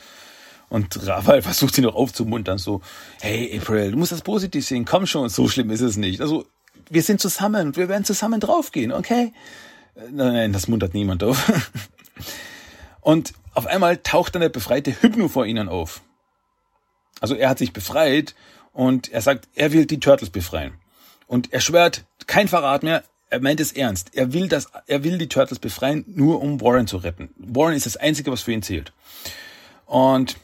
[0.68, 2.80] Und Raphael versucht sie noch aufzumuntern, so,
[3.20, 6.20] hey April, du musst das positiv sehen, komm schon, so schlimm ist es nicht.
[6.20, 6.46] Also,
[6.90, 9.32] wir sind zusammen, wir werden zusammen draufgehen, okay?
[9.96, 11.52] Nein, nein, das muntert niemand auf.
[13.00, 16.02] Und auf einmal taucht dann der befreite Hypno vor ihnen auf.
[17.20, 18.34] Also er hat sich befreit
[18.72, 20.74] und er sagt, er will die Turtles befreien.
[21.26, 24.14] Und er schwört, kein Verrat mehr, er meint es ernst.
[24.14, 27.30] Er will das, er will die Turtles befreien, nur um Warren zu retten.
[27.36, 28.92] Warren ist das Einzige, was für ihn zählt.
[29.86, 30.36] Und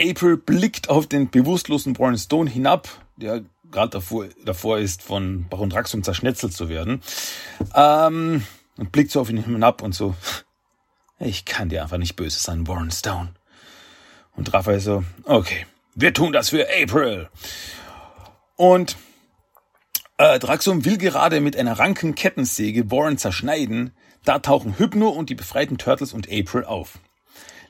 [0.00, 5.70] April blickt auf den bewusstlosen Warren Stone hinab, der gerade davor, davor ist, von Baron
[5.70, 7.02] Draxum zerschnetzelt zu werden.
[7.74, 8.44] Ähm,
[8.76, 10.14] und blickt so auf ihn hinab und so,
[11.18, 13.34] ich kann dir einfach nicht böse sein, Warren Stone.
[14.36, 17.28] Und Raphael so, okay, wir tun das für April.
[18.56, 18.96] Und
[20.20, 23.92] äh, Draxum will gerade mit einer ranken Kettensäge Warren zerschneiden.
[24.24, 26.98] Da tauchen Hypno und die befreiten Turtles und April auf.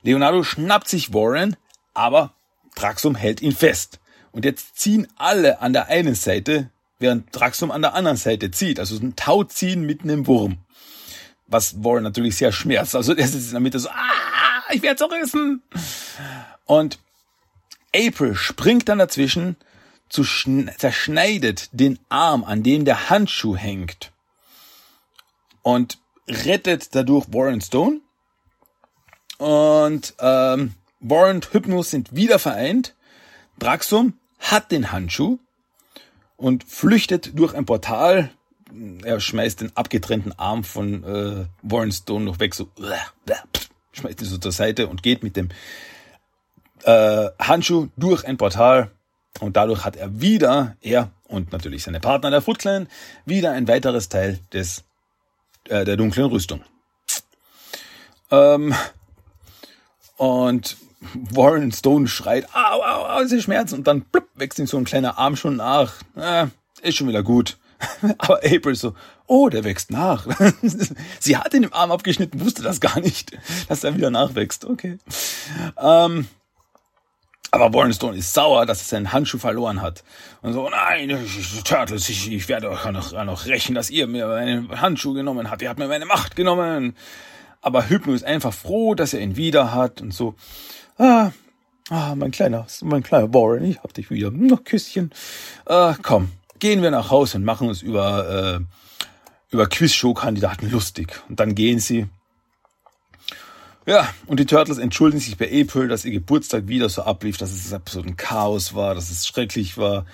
[0.03, 1.55] Leonardo schnappt sich Warren,
[1.95, 2.33] aber
[2.75, 4.01] Draxum hält ihn fest.
[4.33, 8.81] Und jetzt ziehen alle an der einen Seite, während Draxum an der anderen Seite zieht.
[8.81, 10.59] Also ein Tauziehen mit einem Wurm.
[11.47, 12.97] Was Warren natürlich sehr schmerzt.
[12.97, 15.63] Also er sitzt in der Mitte so, ah, ich werde zerrissen.
[16.65, 16.99] Und
[17.95, 19.57] April springt dann dazwischen,
[20.11, 24.13] zerschneidet den Arm, an dem der Handschuh hängt.
[25.63, 25.99] Und
[26.29, 28.01] rettet dadurch Warren Stone.
[29.39, 32.95] Und ähm, Warren und Hypnos sind wieder vereint.
[33.59, 35.39] Draxum hat den Handschuh
[36.37, 38.31] und flüchtet durch ein Portal.
[39.03, 42.71] Er schmeißt den abgetrennten Arm von äh, Warren Stone noch weg, so
[43.93, 45.49] schmeißt ihn so zur Seite und geht mit dem
[46.85, 48.91] äh, Handschuh durch ein Portal.
[49.39, 52.89] Und dadurch hat er wieder, er und natürlich seine Partner der Foot Clan,
[53.25, 54.85] wieder ein weiteres Teil des
[55.69, 56.63] äh, der dunklen Rüstung.
[58.31, 58.75] Ähm,
[60.17, 64.77] und Warren Stone schreit, au, au, au, sie Schmerzen und dann blub, wächst ihm so
[64.77, 65.95] ein kleiner Arm schon nach.
[66.17, 66.47] Äh,
[66.83, 67.57] ist schon wieder gut.
[68.19, 68.95] Aber April so,
[69.27, 70.27] oh, der wächst nach.
[71.21, 74.67] sie hat ihn im Arm abgeschnitten, wusste das gar nicht, dass er wieder nachwächst.
[74.67, 74.99] Okay.
[75.79, 76.29] Ähm,
[77.51, 80.05] aber Warren Stone ist sauer, dass er seinen Handschuh verloren hat.
[80.43, 81.17] Und so, nein,
[81.65, 85.63] Turtles, ich, ich werde euch noch, noch rächen, dass ihr mir meinen Handschuh genommen habt.
[85.63, 86.95] Ihr habt mir meine Macht genommen.
[87.61, 90.35] Aber Hypno ist einfach froh, dass er ihn wieder hat und so.
[90.97, 91.33] Ah,
[91.91, 94.31] ah mein kleiner, mein kleiner Warren, ich hab dich wieder.
[94.31, 95.11] Noch Küsschen.
[95.67, 101.21] Ah, komm, gehen wir nach Hause und machen uns über, äh, über Quizshow-Kandidaten lustig.
[101.29, 102.07] Und dann gehen sie
[103.87, 107.53] ja, und die Turtles entschuldigen sich bei April, dass ihr Geburtstag wieder so ablief, dass
[107.53, 110.07] es so ein Chaos war, dass es schrecklich war.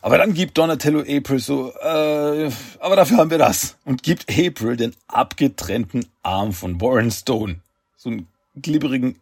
[0.00, 3.78] Aber dann gibt Donatello April so, äh, aber dafür haben wir das.
[3.84, 7.60] Und gibt April den abgetrennten Arm von Warren Stone.
[7.96, 9.18] So einen glibberigen,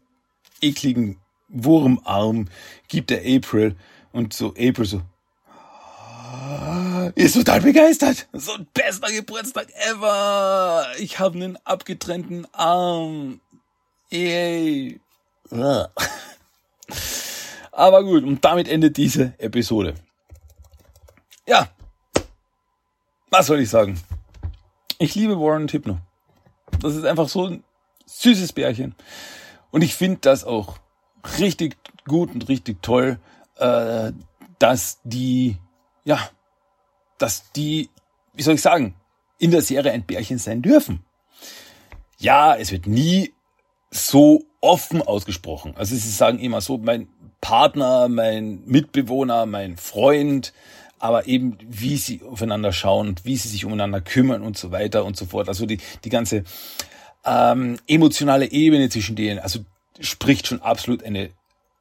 [0.61, 1.19] ekligen
[1.49, 2.49] Wurmarm
[2.89, 3.77] gibt der April.
[4.13, 5.03] Und so April so,
[7.15, 8.29] ist total begeistert.
[8.33, 10.87] So ein bester Geburtstag ever.
[10.99, 13.41] Ich habe einen abgetrennten Arm.
[14.11, 15.01] Yay.
[17.73, 19.95] Aber gut, und damit endet diese Episode.
[21.47, 21.69] Ja.
[23.31, 24.01] Was soll ich sagen?
[24.99, 25.99] Ich liebe Warren Hypno.
[26.81, 27.65] Das ist einfach so ein
[28.07, 28.95] süßes Bärchen.
[29.71, 30.77] Und ich finde das auch
[31.39, 31.77] richtig
[32.07, 33.19] gut und richtig toll,
[33.57, 34.13] äh,
[34.59, 35.57] dass die,
[36.05, 36.19] ja,
[37.23, 37.89] dass die,
[38.35, 38.95] wie soll ich sagen,
[39.39, 41.05] in der Serie ein Bärchen sein dürfen.
[42.19, 43.33] Ja, es wird nie
[43.91, 45.75] so offen ausgesprochen.
[45.77, 47.09] Also sie sagen immer so, mein
[47.41, 50.53] Partner, mein Mitbewohner, mein Freund,
[50.99, 55.17] aber eben wie sie aufeinander schauen, wie sie sich umeinander kümmern und so weiter und
[55.17, 55.49] so fort.
[55.49, 56.45] Also die, die ganze
[57.25, 59.61] ähm, emotionale Ebene zwischen denen, also
[60.01, 61.31] spricht schon absolut eine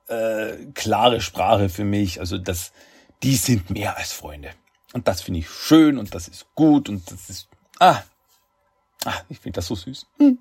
[0.07, 2.19] äh, klare Sprache für mich.
[2.19, 2.71] Also das,
[3.23, 4.49] die sind mehr als Freunde.
[4.93, 7.47] Und das finde ich schön und das ist gut und das ist,
[7.79, 8.01] ah,
[9.05, 10.05] ah ich finde das so süß.
[10.17, 10.37] Hm.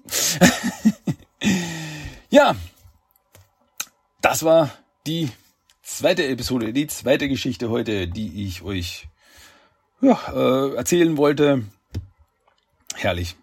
[2.31, 2.57] ja,
[4.21, 4.71] das war
[5.07, 5.31] die
[5.83, 9.09] zweite Episode, die zweite Geschichte heute, die ich euch
[10.01, 11.65] ja, äh, erzählen wollte.
[12.95, 13.37] Herrlich.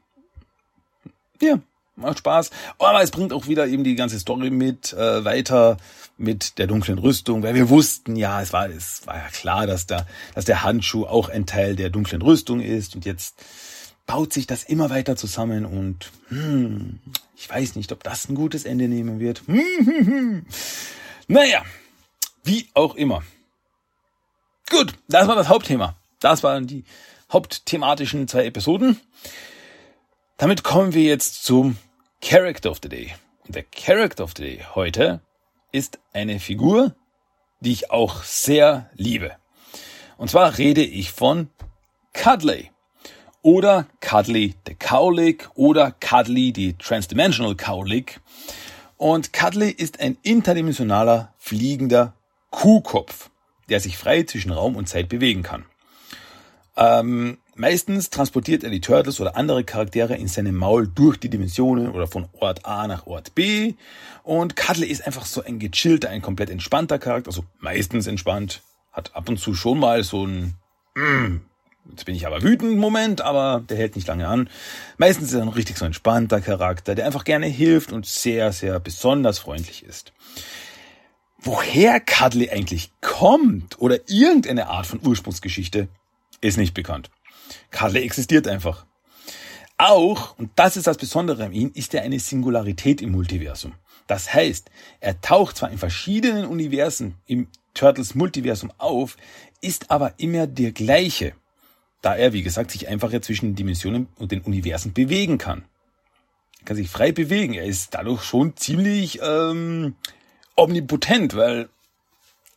[1.42, 1.60] Ja,
[1.98, 2.52] macht Spaß.
[2.80, 5.78] Aber es bringt auch wieder eben die ganze Story mit äh, weiter
[6.18, 9.86] mit der dunklen Rüstung, weil wir wussten ja, es war es war ja klar, dass
[9.86, 13.36] da dass der Handschuh auch ein Teil der dunklen Rüstung ist und jetzt
[14.08, 17.00] baut sich das immer weiter zusammen und hm,
[17.36, 19.44] ich weiß nicht, ob das ein gutes Ende nehmen wird.
[19.46, 20.46] Hm, hm, hm.
[21.28, 21.64] Naja,
[22.44, 23.22] wie auch immer.
[24.70, 25.96] Gut, das war das Hauptthema.
[26.20, 26.84] Das waren die
[27.32, 29.00] hauptthematischen zwei Episoden.
[30.38, 31.78] Damit kommen wir jetzt zum
[32.22, 33.14] Character of the Day.
[33.46, 35.22] Und der Character of the Day heute
[35.72, 36.96] ist eine Figur,
[37.60, 39.36] die ich auch sehr liebe.
[40.18, 41.50] Und zwar rede ich von
[42.14, 42.72] Cuddly
[43.42, 48.20] oder Cuddly the Cowlick oder Cuddly die Transdimensional Cowlick.
[48.98, 52.14] Und Cuddly ist ein interdimensionaler fliegender
[52.50, 53.30] Kuhkopf,
[53.70, 55.66] der sich frei zwischen Raum und Zeit bewegen kann.
[56.76, 61.92] Ähm, meistens transportiert er die Turtles oder andere Charaktere in seinem Maul durch die Dimensionen
[61.92, 63.74] oder von Ort A nach Ort B.
[64.24, 69.16] Und Cuddly ist einfach so ein gechillter, ein komplett entspannter Charakter, also meistens entspannt, hat
[69.16, 70.56] ab und zu schon mal so ein
[70.96, 71.42] mm,
[71.90, 74.50] Jetzt bin ich aber wütend Moment, aber der hält nicht lange an.
[74.98, 78.80] Meistens ist er ein richtig so entspannter Charakter, der einfach gerne hilft und sehr, sehr
[78.80, 80.12] besonders freundlich ist.
[81.40, 85.88] Woher Cuddly eigentlich kommt oder irgendeine Art von Ursprungsgeschichte,
[86.42, 87.10] ist nicht bekannt.
[87.72, 88.86] Cuddly existiert einfach.
[89.78, 93.74] Auch, und das ist das Besondere an ihm, ist er eine Singularität im Multiversum.
[94.08, 94.72] Das heißt,
[95.02, 99.18] er taucht zwar in verschiedenen Universen im Turtles Multiversum auf,
[99.62, 101.34] ist aber immer der gleiche,
[102.02, 105.66] da er, wie gesagt, sich einfacher zwischen den Dimensionen und den Universen bewegen kann.
[106.62, 107.54] Er kann sich frei bewegen.
[107.54, 109.96] Er ist dadurch schon ziemlich ähm,
[110.56, 111.70] omnipotent, weil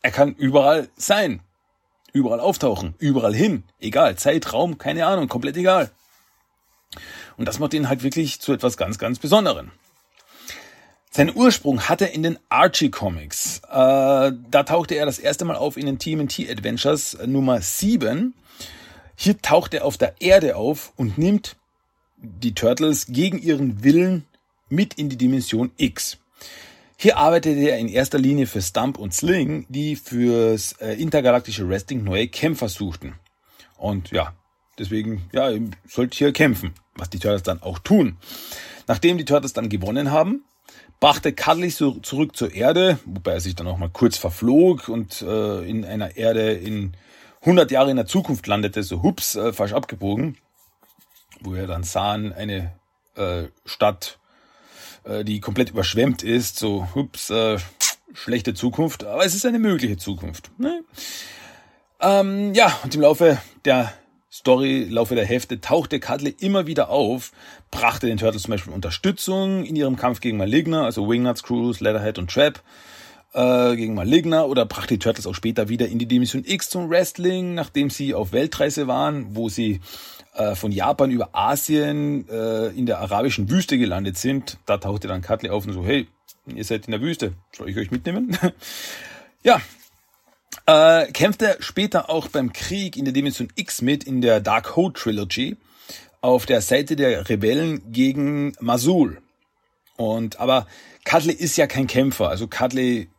[0.01, 1.41] er kann überall sein,
[2.13, 5.91] überall auftauchen, überall hin, egal, Zeitraum, keine Ahnung, komplett egal.
[7.37, 9.71] Und das macht ihn halt wirklich zu etwas ganz, ganz Besonderen.
[11.13, 13.59] Seinen Ursprung hat er in den Archie Comics.
[13.69, 18.33] Äh, da tauchte er das erste Mal auf in den TMNT Adventures Nummer 7.
[19.17, 21.57] Hier taucht er auf der Erde auf und nimmt
[22.15, 24.25] die Turtles gegen ihren Willen
[24.69, 26.17] mit in die Dimension X.
[27.01, 32.03] Hier arbeitete er in erster Linie für Stump und Sling, die fürs äh, intergalaktische Wrestling
[32.03, 33.15] neue Kämpfer suchten.
[33.75, 34.35] Und ja,
[34.77, 35.49] deswegen, ja,
[35.87, 38.17] sollte hier kämpfen, was die Turtles dann auch tun.
[38.85, 40.45] Nachdem die Turtles dann gewonnen haben,
[40.99, 45.23] brachte Cuddly so zurück zur Erde, wobei er sich dann auch mal kurz verflog und
[45.23, 46.95] äh, in einer Erde in
[47.39, 50.37] 100 Jahre in der Zukunft landete, so hups, äh, falsch abgebogen,
[51.39, 52.73] wo er dann sahen, eine
[53.15, 54.19] äh, Stadt,
[55.03, 57.57] äh, die komplett überschwemmt ist, so hups, äh,
[58.13, 60.51] schlechte Zukunft, aber es ist eine mögliche Zukunft.
[60.57, 60.83] Ne?
[61.99, 63.93] Ähm, ja, und im Laufe der
[64.31, 67.31] Story, Laufe der Hefte tauchte Cuddly immer wieder auf,
[67.69, 72.17] brachte den Turtles zum Beispiel Unterstützung in ihrem Kampf gegen Maligna, also Wingnuts, Cruise, Leatherhead
[72.17, 72.61] und Trap
[73.33, 76.89] äh, gegen Maligna oder brachte die Turtles auch später wieder in die Dimension X zum
[76.89, 79.81] Wrestling, nachdem sie auf Weltreise waren, wo sie
[80.33, 84.57] äh, von Japan über Asien äh, in der arabischen Wüste gelandet sind.
[84.65, 86.07] Da tauchte dann Cuddly auf und so, hey,
[86.47, 88.37] ihr seid in der Wüste, soll ich euch mitnehmen?
[89.43, 89.61] ja,
[90.65, 94.93] äh, kämpfte später auch beim Krieg in der Dimension X mit in der Dark Hole
[94.93, 95.57] Trilogy
[96.21, 99.21] auf der Seite der Rebellen gegen Masul.
[99.97, 100.67] Und aber
[101.03, 103.09] Cuddly ist ja kein Kämpfer, also Cuddly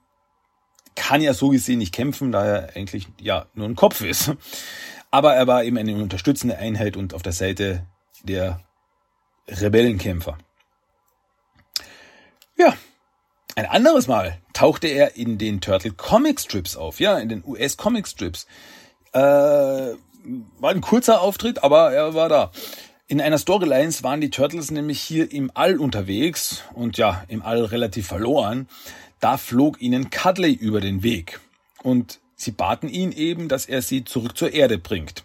[0.94, 4.32] kann ja so gesehen nicht kämpfen, da er eigentlich ja nur ein Kopf ist.
[5.12, 7.86] Aber er war eben eine unterstützende Einheit und auf der Seite
[8.24, 8.60] der
[9.46, 10.38] Rebellenkämpfer.
[12.56, 12.74] Ja,
[13.54, 17.76] ein anderes Mal tauchte er in den Turtle Comic Strips auf, ja, in den US
[17.76, 18.46] Comic Strips.
[19.12, 22.50] Äh, war ein kurzer Auftritt, aber er war da.
[23.06, 27.62] In einer Storylines waren die Turtles nämlich hier im All unterwegs und ja, im All
[27.62, 28.66] relativ verloren.
[29.20, 31.38] Da flog ihnen Cuddly über den Weg
[31.82, 35.24] und sie baten ihn eben, dass er sie zurück zur Erde bringt.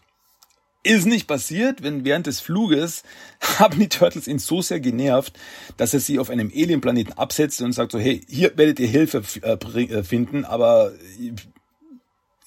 [0.84, 3.04] Ist nicht passiert, wenn während des Fluges
[3.60, 5.38] haben die Turtles ihn so sehr genervt,
[5.76, 9.24] dass er sie auf einem Alienplaneten absetzt und sagt so, hey, hier werdet ihr Hilfe
[9.42, 10.92] äh, äh, finden, aber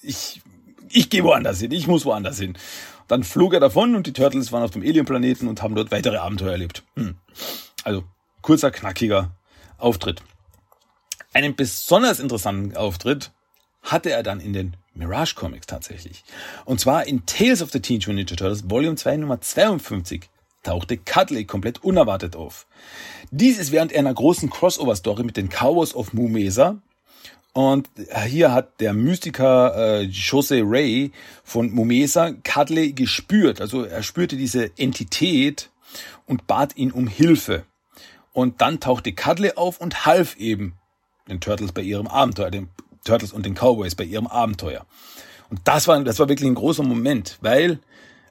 [0.03, 0.41] ich,
[0.91, 2.57] ich gehe woanders hin, ich muss woanders hin.
[3.09, 6.17] Dann flog er davon und die Turtles waren auf dem Alienplaneten und haben dort weitere
[6.17, 6.85] Abenteuer erlebt.
[6.95, 7.17] Hm.
[7.83, 8.05] Also
[8.41, 9.37] kurzer, knackiger
[9.79, 10.23] Auftritt.
[11.33, 13.33] Einen besonders interessanten Auftritt
[13.83, 16.25] hatte er dann in den Mirage Comics tatsächlich.
[16.65, 20.29] Und zwar in Tales of the Teenage Mutant Ninja Turtles Volume 2 Nummer 52
[20.63, 22.67] tauchte Cuddly komplett unerwartet auf.
[23.31, 26.79] Dies ist während einer großen Crossover-Story mit den Cowboys of Mumesa.
[27.53, 27.89] Und
[28.27, 31.11] hier hat der Mystiker äh, Jose Ray
[31.43, 33.61] von Mumesa Cuddly gespürt.
[33.61, 35.71] Also er spürte diese Entität
[36.27, 37.65] und bat ihn um Hilfe.
[38.33, 40.75] Und dann tauchte Cuddly auf und half eben
[41.29, 42.69] den Turtles bei ihrem Abenteuer, den
[43.05, 44.87] Turtles und den Cowboys bei ihrem Abenteuer.
[45.51, 47.81] Und das war, das war wirklich ein großer Moment, weil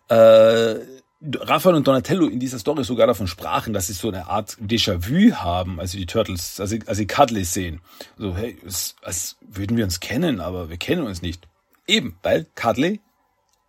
[0.07, 0.75] äh,
[1.21, 5.33] Raphael und Donatello in dieser Story sogar davon sprachen, dass sie so eine Art Déjà-vu
[5.35, 7.81] haben, als sie die Turtles, als sie, als sie Cuddly sehen.
[8.17, 11.47] So, hey, es, als würden wir uns kennen, aber wir kennen uns nicht.
[11.87, 13.01] Eben, weil Cuddly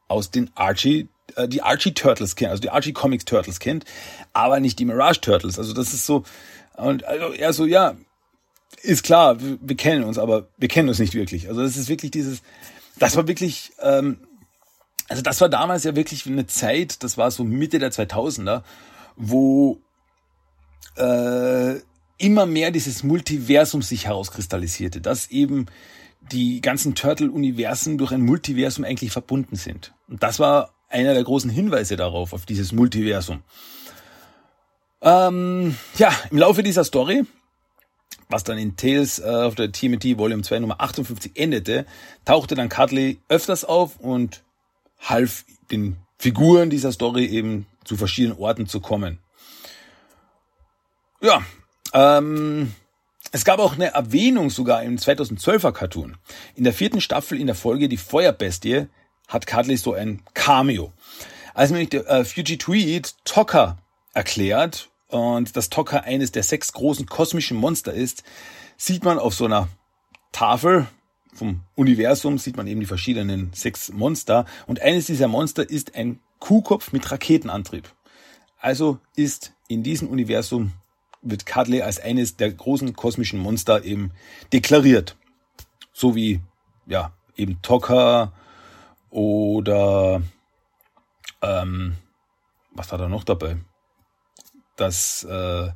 [0.06, 3.84] aus den Archie, äh, die Archie Turtles kennt, also die Archie Comics Turtles kennt,
[4.32, 5.58] aber nicht die Mirage Turtles.
[5.58, 6.22] Also das ist so,
[6.76, 7.96] und also er so, ja,
[8.82, 11.48] ist klar, wir, wir, kennen uns, aber wir kennen uns nicht wirklich.
[11.48, 12.42] Also das ist wirklich dieses,
[12.98, 14.18] das war wirklich, ähm,
[15.08, 18.62] also das war damals ja wirklich eine Zeit, das war so Mitte der 2000er,
[19.16, 19.80] wo
[20.96, 21.76] äh,
[22.18, 25.66] immer mehr dieses Multiversum sich herauskristallisierte, dass eben
[26.32, 29.94] die ganzen Turtle-Universen durch ein Multiversum eigentlich verbunden sind.
[30.08, 33.42] Und das war einer der großen Hinweise darauf, auf dieses Multiversum.
[35.02, 37.24] Ähm, ja, im Laufe dieser Story
[38.30, 41.84] was dann in Tales äh, auf der TMT Volume 2 Nummer 58 endete,
[42.24, 44.42] tauchte dann Cuddly öfters auf und
[45.00, 49.18] half den Figuren dieser Story eben zu verschiedenen Orten zu kommen.
[51.20, 51.42] Ja,
[51.92, 52.74] ähm,
[53.32, 56.16] es gab auch eine Erwähnung sogar im 2012er Cartoon.
[56.54, 58.86] In der vierten Staffel in der Folge Die Feuerbestie
[59.28, 60.92] hat Cuddly so ein Cameo.
[61.54, 63.78] Als nämlich der äh, Fuji Tweet Tocker
[64.12, 68.22] erklärt und dass Tokka eines der sechs großen kosmischen Monster ist,
[68.76, 69.68] sieht man auf so einer
[70.32, 70.86] Tafel
[71.34, 76.20] vom Universum, sieht man eben die verschiedenen sechs Monster und eines dieser Monster ist ein
[76.38, 77.88] Kuhkopf mit Raketenantrieb.
[78.58, 80.72] Also ist in diesem Universum
[81.22, 84.12] wird Cuddly als eines der großen kosmischen Monster eben
[84.52, 85.16] deklariert.
[85.92, 86.40] So wie,
[86.86, 88.32] ja, eben Tokka
[89.10, 90.22] oder,
[91.42, 91.96] ähm,
[92.72, 93.58] was hat er noch dabei?
[94.80, 95.68] Das, äh,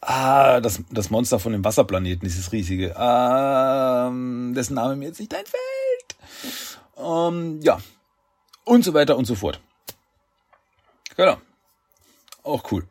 [0.00, 5.34] ah, das, das Monster von dem Wasserplaneten, dieses riesige, ähm, dessen Name mir jetzt nicht
[5.34, 5.60] einfällt.
[6.96, 7.78] Ähm, ja,
[8.64, 9.60] und so weiter und so fort.
[11.16, 11.36] Genau.
[12.42, 12.86] Auch cool.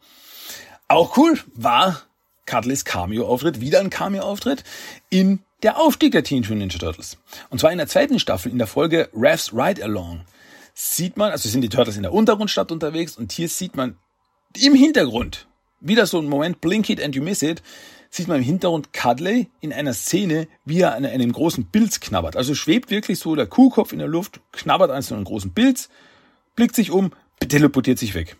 [0.87, 2.03] Auch cool war
[2.45, 4.63] Cuddlys Cameo-Auftritt, wieder ein Cameo-Auftritt
[5.09, 7.17] in der Aufstieg der Teenage Mutant Ninja Turtles.
[7.49, 10.21] Und zwar in der zweiten Staffel, in der Folge Raf's Ride Along,
[10.75, 13.97] sieht man, also sind die Turtles in der Untergrundstadt unterwegs und hier sieht man
[14.57, 15.47] im Hintergrund,
[15.79, 17.61] wieder so ein Moment, blink it and you miss it,
[18.09, 22.35] sieht man im Hintergrund Cuddly in einer Szene, wie er an einem großen Pilz knabbert.
[22.35, 25.89] Also schwebt wirklich so der Kuhkopf in der Luft, knabbert an so einem großen Pilz,
[26.55, 27.11] blickt sich um,
[27.47, 28.35] teleportiert sich weg.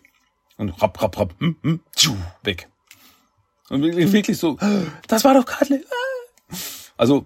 [0.57, 2.67] Und rapp, rapp, rapp, hm, hm, tschu, weg.
[3.69, 4.57] Und wirklich so,
[5.07, 5.85] das war doch Cuddly.
[6.97, 7.25] Also,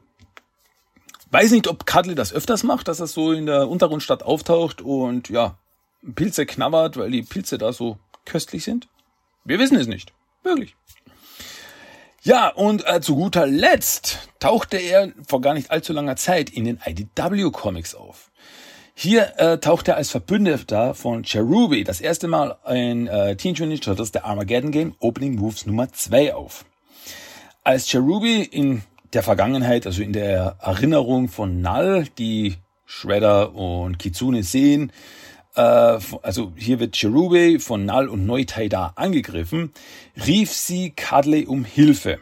[1.32, 5.30] weiß nicht, ob Cuddly das öfters macht, dass er so in der Untergrundstadt auftaucht und
[5.30, 5.58] ja,
[6.16, 8.88] Pilze knabbert, weil die Pilze da so köstlich sind.
[9.45, 10.13] Wir wissen es nicht.
[10.43, 10.76] Wirklich.
[12.21, 16.63] Ja, und äh, zu guter Letzt tauchte er vor gar nicht allzu langer Zeit in
[16.63, 18.32] den IDW Comics auf.
[18.95, 23.84] Hier äh, taucht er als Verbündeter von Cherubi das erste Mal in äh, Teen Mutant
[23.84, 26.63] Turtles der Armageddon Game Opening Moves Nummer 2 auf.
[27.63, 32.55] Als Cherubi in der Vergangenheit, also in der Erinnerung von Null, die
[32.86, 34.91] Shredder und Kitsune sehen,
[35.56, 39.72] also hier wird Cherubi von Null und Neutaida angegriffen,
[40.26, 42.20] rief sie Cuddly um Hilfe.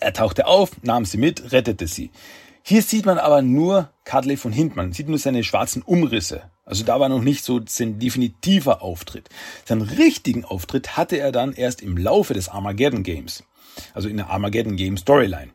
[0.00, 2.10] Er tauchte auf, nahm sie mit, rettete sie.
[2.62, 4.76] Hier sieht man aber nur Cuddly von hinten.
[4.76, 6.42] Man sieht nur seine schwarzen Umrisse.
[6.64, 9.30] Also da war noch nicht so sein definitiver Auftritt.
[9.64, 13.42] Seinen richtigen Auftritt hatte er dann erst im Laufe des Armageddon Games.
[13.94, 15.50] Also in der Armageddon Game Storyline.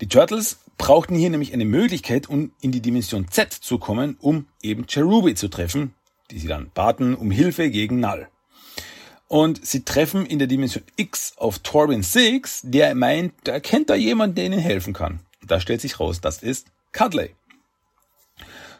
[0.00, 4.46] Die Turtles brauchten hier nämlich eine Möglichkeit, um in die Dimension Z zu kommen, um
[4.60, 5.94] eben Cherubi zu treffen,
[6.30, 8.28] die sie dann baten um Hilfe gegen Null.
[9.28, 13.94] Und sie treffen in der Dimension X auf Torben Six, der meint, da kennt da
[13.94, 15.20] jemand, der ihnen helfen kann.
[15.46, 17.30] Da stellt sich raus, das ist Cuddly.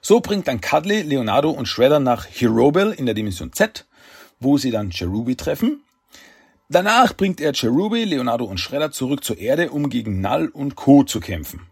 [0.00, 3.86] So bringt dann Cuddly, Leonardo und Shredder nach Herobil in der Dimension Z,
[4.38, 5.82] wo sie dann Cherubi treffen.
[6.68, 11.04] Danach bringt er Cherubi, Leonardo und Shredder zurück zur Erde, um gegen Null und Co.
[11.04, 11.66] zu kämpfen.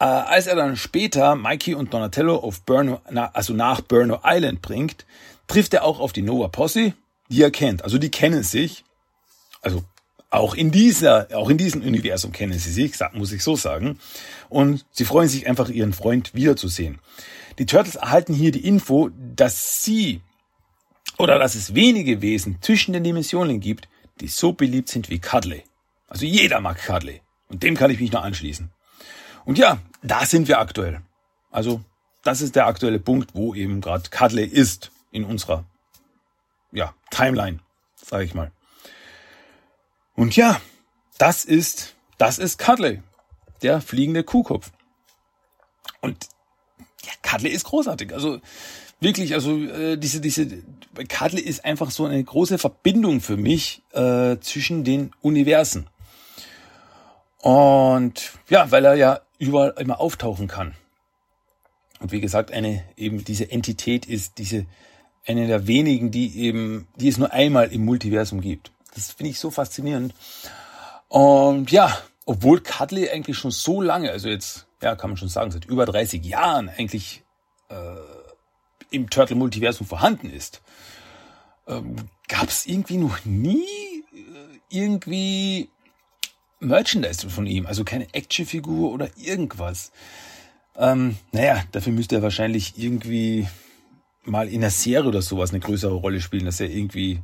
[0.00, 4.62] Äh, als er dann später Mikey und Donatello auf Burno, na, also nach Burno Island
[4.62, 5.04] bringt,
[5.46, 6.94] trifft er auch auf die Nova Posse,
[7.28, 7.84] die er kennt.
[7.84, 8.84] Also die kennen sich.
[9.60, 9.84] Also
[10.30, 13.98] auch in dieser, auch in diesem Universum kennen sie sich, muss ich so sagen.
[14.48, 16.98] Und sie freuen sich einfach, ihren Freund wiederzusehen.
[17.58, 20.22] Die Turtles erhalten hier die Info, dass sie
[21.18, 23.88] oder dass es wenige Wesen zwischen den Dimensionen gibt,
[24.20, 25.64] die so beliebt sind wie Cuddly.
[26.08, 27.20] Also jeder mag Cuddly.
[27.48, 28.70] Und dem kann ich mich nur anschließen.
[29.44, 31.00] Und ja, da sind wir aktuell.
[31.50, 31.82] Also
[32.22, 35.64] das ist der aktuelle Punkt, wo eben gerade Cuddly ist in unserer
[36.72, 37.60] ja, Timeline,
[37.96, 38.52] sage ich mal.
[40.14, 40.60] Und ja,
[41.18, 43.02] das ist, das ist Cuddly,
[43.62, 44.70] der fliegende Kuhkopf.
[46.00, 46.28] Und
[47.04, 48.12] ja, Cuddly ist großartig.
[48.12, 48.40] Also
[49.00, 50.46] wirklich, also äh, diese, diese,
[51.08, 55.88] Cuddly ist einfach so eine große Verbindung für mich äh, zwischen den Universen.
[57.38, 60.74] Und ja, weil er ja überall immer auftauchen kann.
[61.98, 64.66] Und wie gesagt, eine eben diese Entität ist diese
[65.26, 68.70] eine der wenigen, die eben, die es nur einmal im Multiversum gibt.
[68.94, 70.14] Das finde ich so faszinierend.
[71.08, 75.50] Und ja, obwohl Cuddly eigentlich schon so lange, also jetzt, ja, kann man schon sagen,
[75.50, 77.22] seit über 30 Jahren eigentlich
[77.68, 77.74] äh,
[78.90, 80.62] im Turtle-Multiversum vorhanden ist,
[81.66, 81.96] ähm,
[82.28, 83.64] gab es irgendwie noch nie
[84.12, 85.70] äh, irgendwie
[86.60, 89.92] Merchandise von ihm, also keine Actionfigur oder irgendwas.
[90.76, 93.48] Ähm, naja, dafür müsste er wahrscheinlich irgendwie
[94.24, 97.20] mal in der Serie oder sowas eine größere Rolle spielen, dass er irgendwie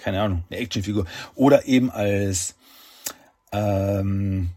[0.00, 1.06] keine Ahnung, eine Actionfigur.
[1.34, 2.56] Oder eben als,
[3.52, 4.50] ähm,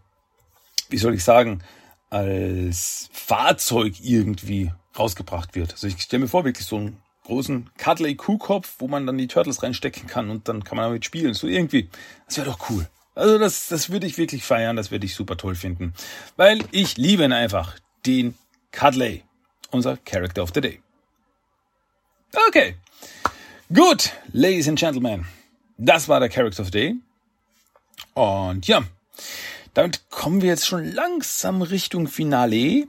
[0.89, 1.61] wie soll ich sagen,
[2.09, 5.73] als Fahrzeug irgendwie rausgebracht wird.
[5.73, 9.27] Also ich stelle mir vor, wirklich so einen großen Cuddly Kuhkopf, wo man dann die
[9.27, 11.33] Turtles reinstecken kann und dann kann man damit spielen.
[11.33, 11.89] So irgendwie.
[12.27, 12.87] Das wäre doch cool.
[13.15, 15.93] Also das, das würde ich wirklich feiern, das würde ich super toll finden.
[16.35, 17.75] Weil ich liebe ihn einfach.
[18.05, 18.35] Den
[18.71, 19.23] Cuddly.
[19.71, 20.81] Unser Character of the Day.
[22.47, 22.75] Okay.
[23.73, 25.25] Gut, Ladies and Gentlemen,
[25.77, 26.95] das war der Character of the Day.
[28.13, 28.83] Und ja,
[29.73, 32.87] damit kommen wir jetzt schon langsam Richtung Finale.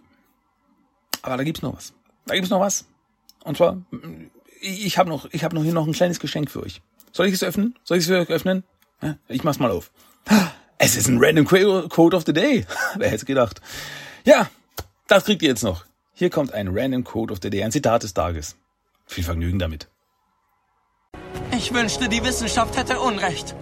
[1.23, 1.95] Aber da gibt's noch was.
[2.27, 2.87] Da gibt's noch was.
[3.45, 3.83] Und zwar,
[4.61, 6.83] ich habe noch, ich habe noch hier noch ein kleines Geschenk für euch.
[7.13, 7.79] Soll ich es öffnen?
[7.85, 8.65] Soll ich es für euch öffnen?
[9.29, 9.91] Ich mach's mal auf.
[10.79, 12.67] Es ist ein Random Code of the Day.
[12.97, 13.61] Wer hätte gedacht?
[14.25, 14.51] Ja,
[15.07, 15.85] das kriegt ihr jetzt noch.
[16.13, 18.57] Hier kommt ein Random Code of the Day, ein Zitat des Tages.
[19.07, 19.89] Viel Vergnügen damit.
[21.53, 23.55] Ich wünschte, die Wissenschaft hätte Unrecht.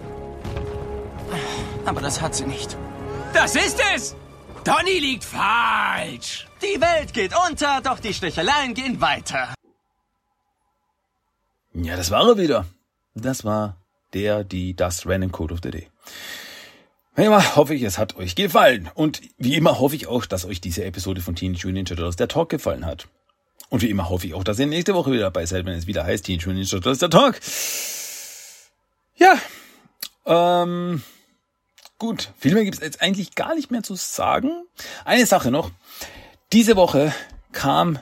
[1.85, 2.77] Aber das hat sie nicht.
[3.33, 4.15] Das ist es!
[4.63, 6.47] Donny liegt falsch!
[6.61, 9.53] Die Welt geht unter, doch die Sticheleien gehen weiter.
[11.73, 12.65] Ja, das war er wieder.
[13.15, 13.77] Das war
[14.13, 15.89] der, die, das Random Code of the Day.
[17.15, 18.89] Wie immer hoffe ich, es hat euch gefallen.
[18.95, 22.15] Und wie immer hoffe ich auch, dass euch diese Episode von Teenage Mutant Ninja Turtles
[22.15, 23.07] der Talk gefallen hat.
[23.69, 25.85] Und wie immer hoffe ich auch, dass ihr nächste Woche wieder dabei seid, wenn es
[25.85, 27.39] wieder heißt Teenage Mutant Ninja Turtles der Talk.
[29.15, 29.37] Ja,
[30.25, 31.03] ähm,
[31.99, 32.31] gut.
[32.39, 34.49] Viel mehr gibt es jetzt eigentlich gar nicht mehr zu sagen.
[35.05, 35.69] Eine Sache noch.
[36.51, 37.13] Diese Woche
[37.51, 37.99] kam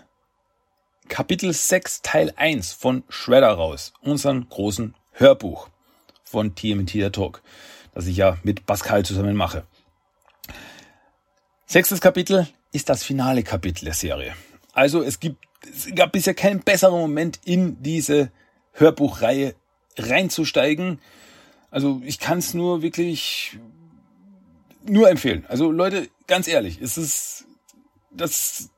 [1.09, 3.91] Kapitel 6 Teil 1 von Shredder raus.
[4.01, 5.67] Unseren großen Hörbuch
[6.23, 7.41] von TMT der Talk
[7.93, 9.65] das ich ja mit Pascal zusammen mache.
[11.65, 14.35] Sechstes Kapitel ist das finale Kapitel der Serie.
[14.73, 18.31] Also es gibt, es gab bisher keinen besseren Moment in diese
[18.73, 19.55] Hörbuchreihe
[19.97, 20.99] reinzusteigen.
[21.69, 23.57] Also ich kann es nur wirklich
[24.83, 25.45] nur empfehlen.
[25.47, 27.45] Also Leute, ganz ehrlich, es ist
[28.11, 28.69] das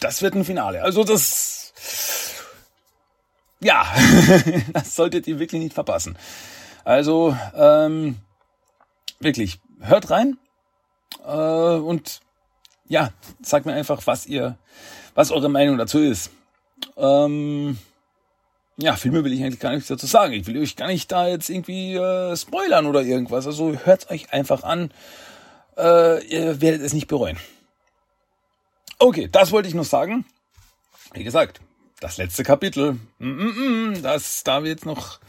[0.00, 0.82] das wird ein Finale.
[0.82, 1.62] Also das
[3.60, 3.86] ja,
[4.72, 6.18] das solltet ihr wirklich nicht verpassen.
[6.84, 8.16] Also ähm,
[9.22, 10.38] wirklich, hört rein
[11.24, 12.20] äh, und
[12.88, 13.12] ja,
[13.42, 14.58] sagt mir einfach, was ihr,
[15.14, 16.30] was eure Meinung dazu ist.
[16.96, 17.78] Ähm,
[18.76, 20.32] ja, Filme will ich eigentlich gar nichts dazu sagen.
[20.32, 23.46] Ich will euch gar nicht da jetzt irgendwie äh, spoilern oder irgendwas.
[23.46, 24.90] Also hört euch einfach an.
[25.76, 27.38] Äh, ihr werdet es nicht bereuen.
[28.98, 30.24] Okay, das wollte ich noch sagen.
[31.12, 31.60] Wie gesagt,
[32.00, 35.20] das letzte Kapitel, mm, mm, mm, das da wird noch,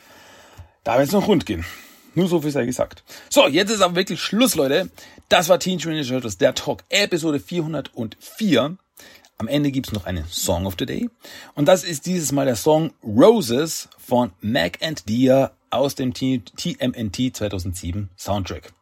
[0.83, 1.65] da wird es noch rund gehen.
[2.15, 3.03] Nur so viel sei gesagt.
[3.29, 4.89] So, jetzt ist aber wirklich Schluss, Leute.
[5.29, 8.77] Das war Teen Ninja Turtles, der Talk, Episode 404.
[9.39, 11.09] Am Ende gibt's noch einen Song of the Day.
[11.55, 17.35] Und das ist dieses Mal der Song Roses von Mac and Dia aus dem TMNT
[17.35, 18.73] 2007 Soundtrack.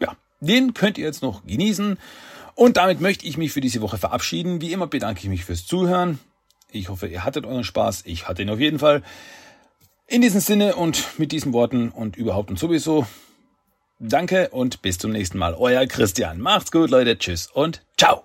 [0.00, 1.98] Ja, den könnt ihr jetzt noch genießen.
[2.54, 4.60] Und damit möchte ich mich für diese Woche verabschieden.
[4.60, 6.18] Wie immer bedanke ich mich fürs Zuhören.
[6.70, 8.02] Ich hoffe, ihr hattet euren Spaß.
[8.06, 9.02] Ich hatte ihn auf jeden Fall.
[10.06, 13.06] In diesem Sinne und mit diesen Worten und überhaupt und sowieso,
[13.98, 15.54] danke und bis zum nächsten Mal.
[15.54, 16.40] Euer Christian.
[16.40, 17.18] Macht's gut, Leute.
[17.18, 18.24] Tschüss und ciao.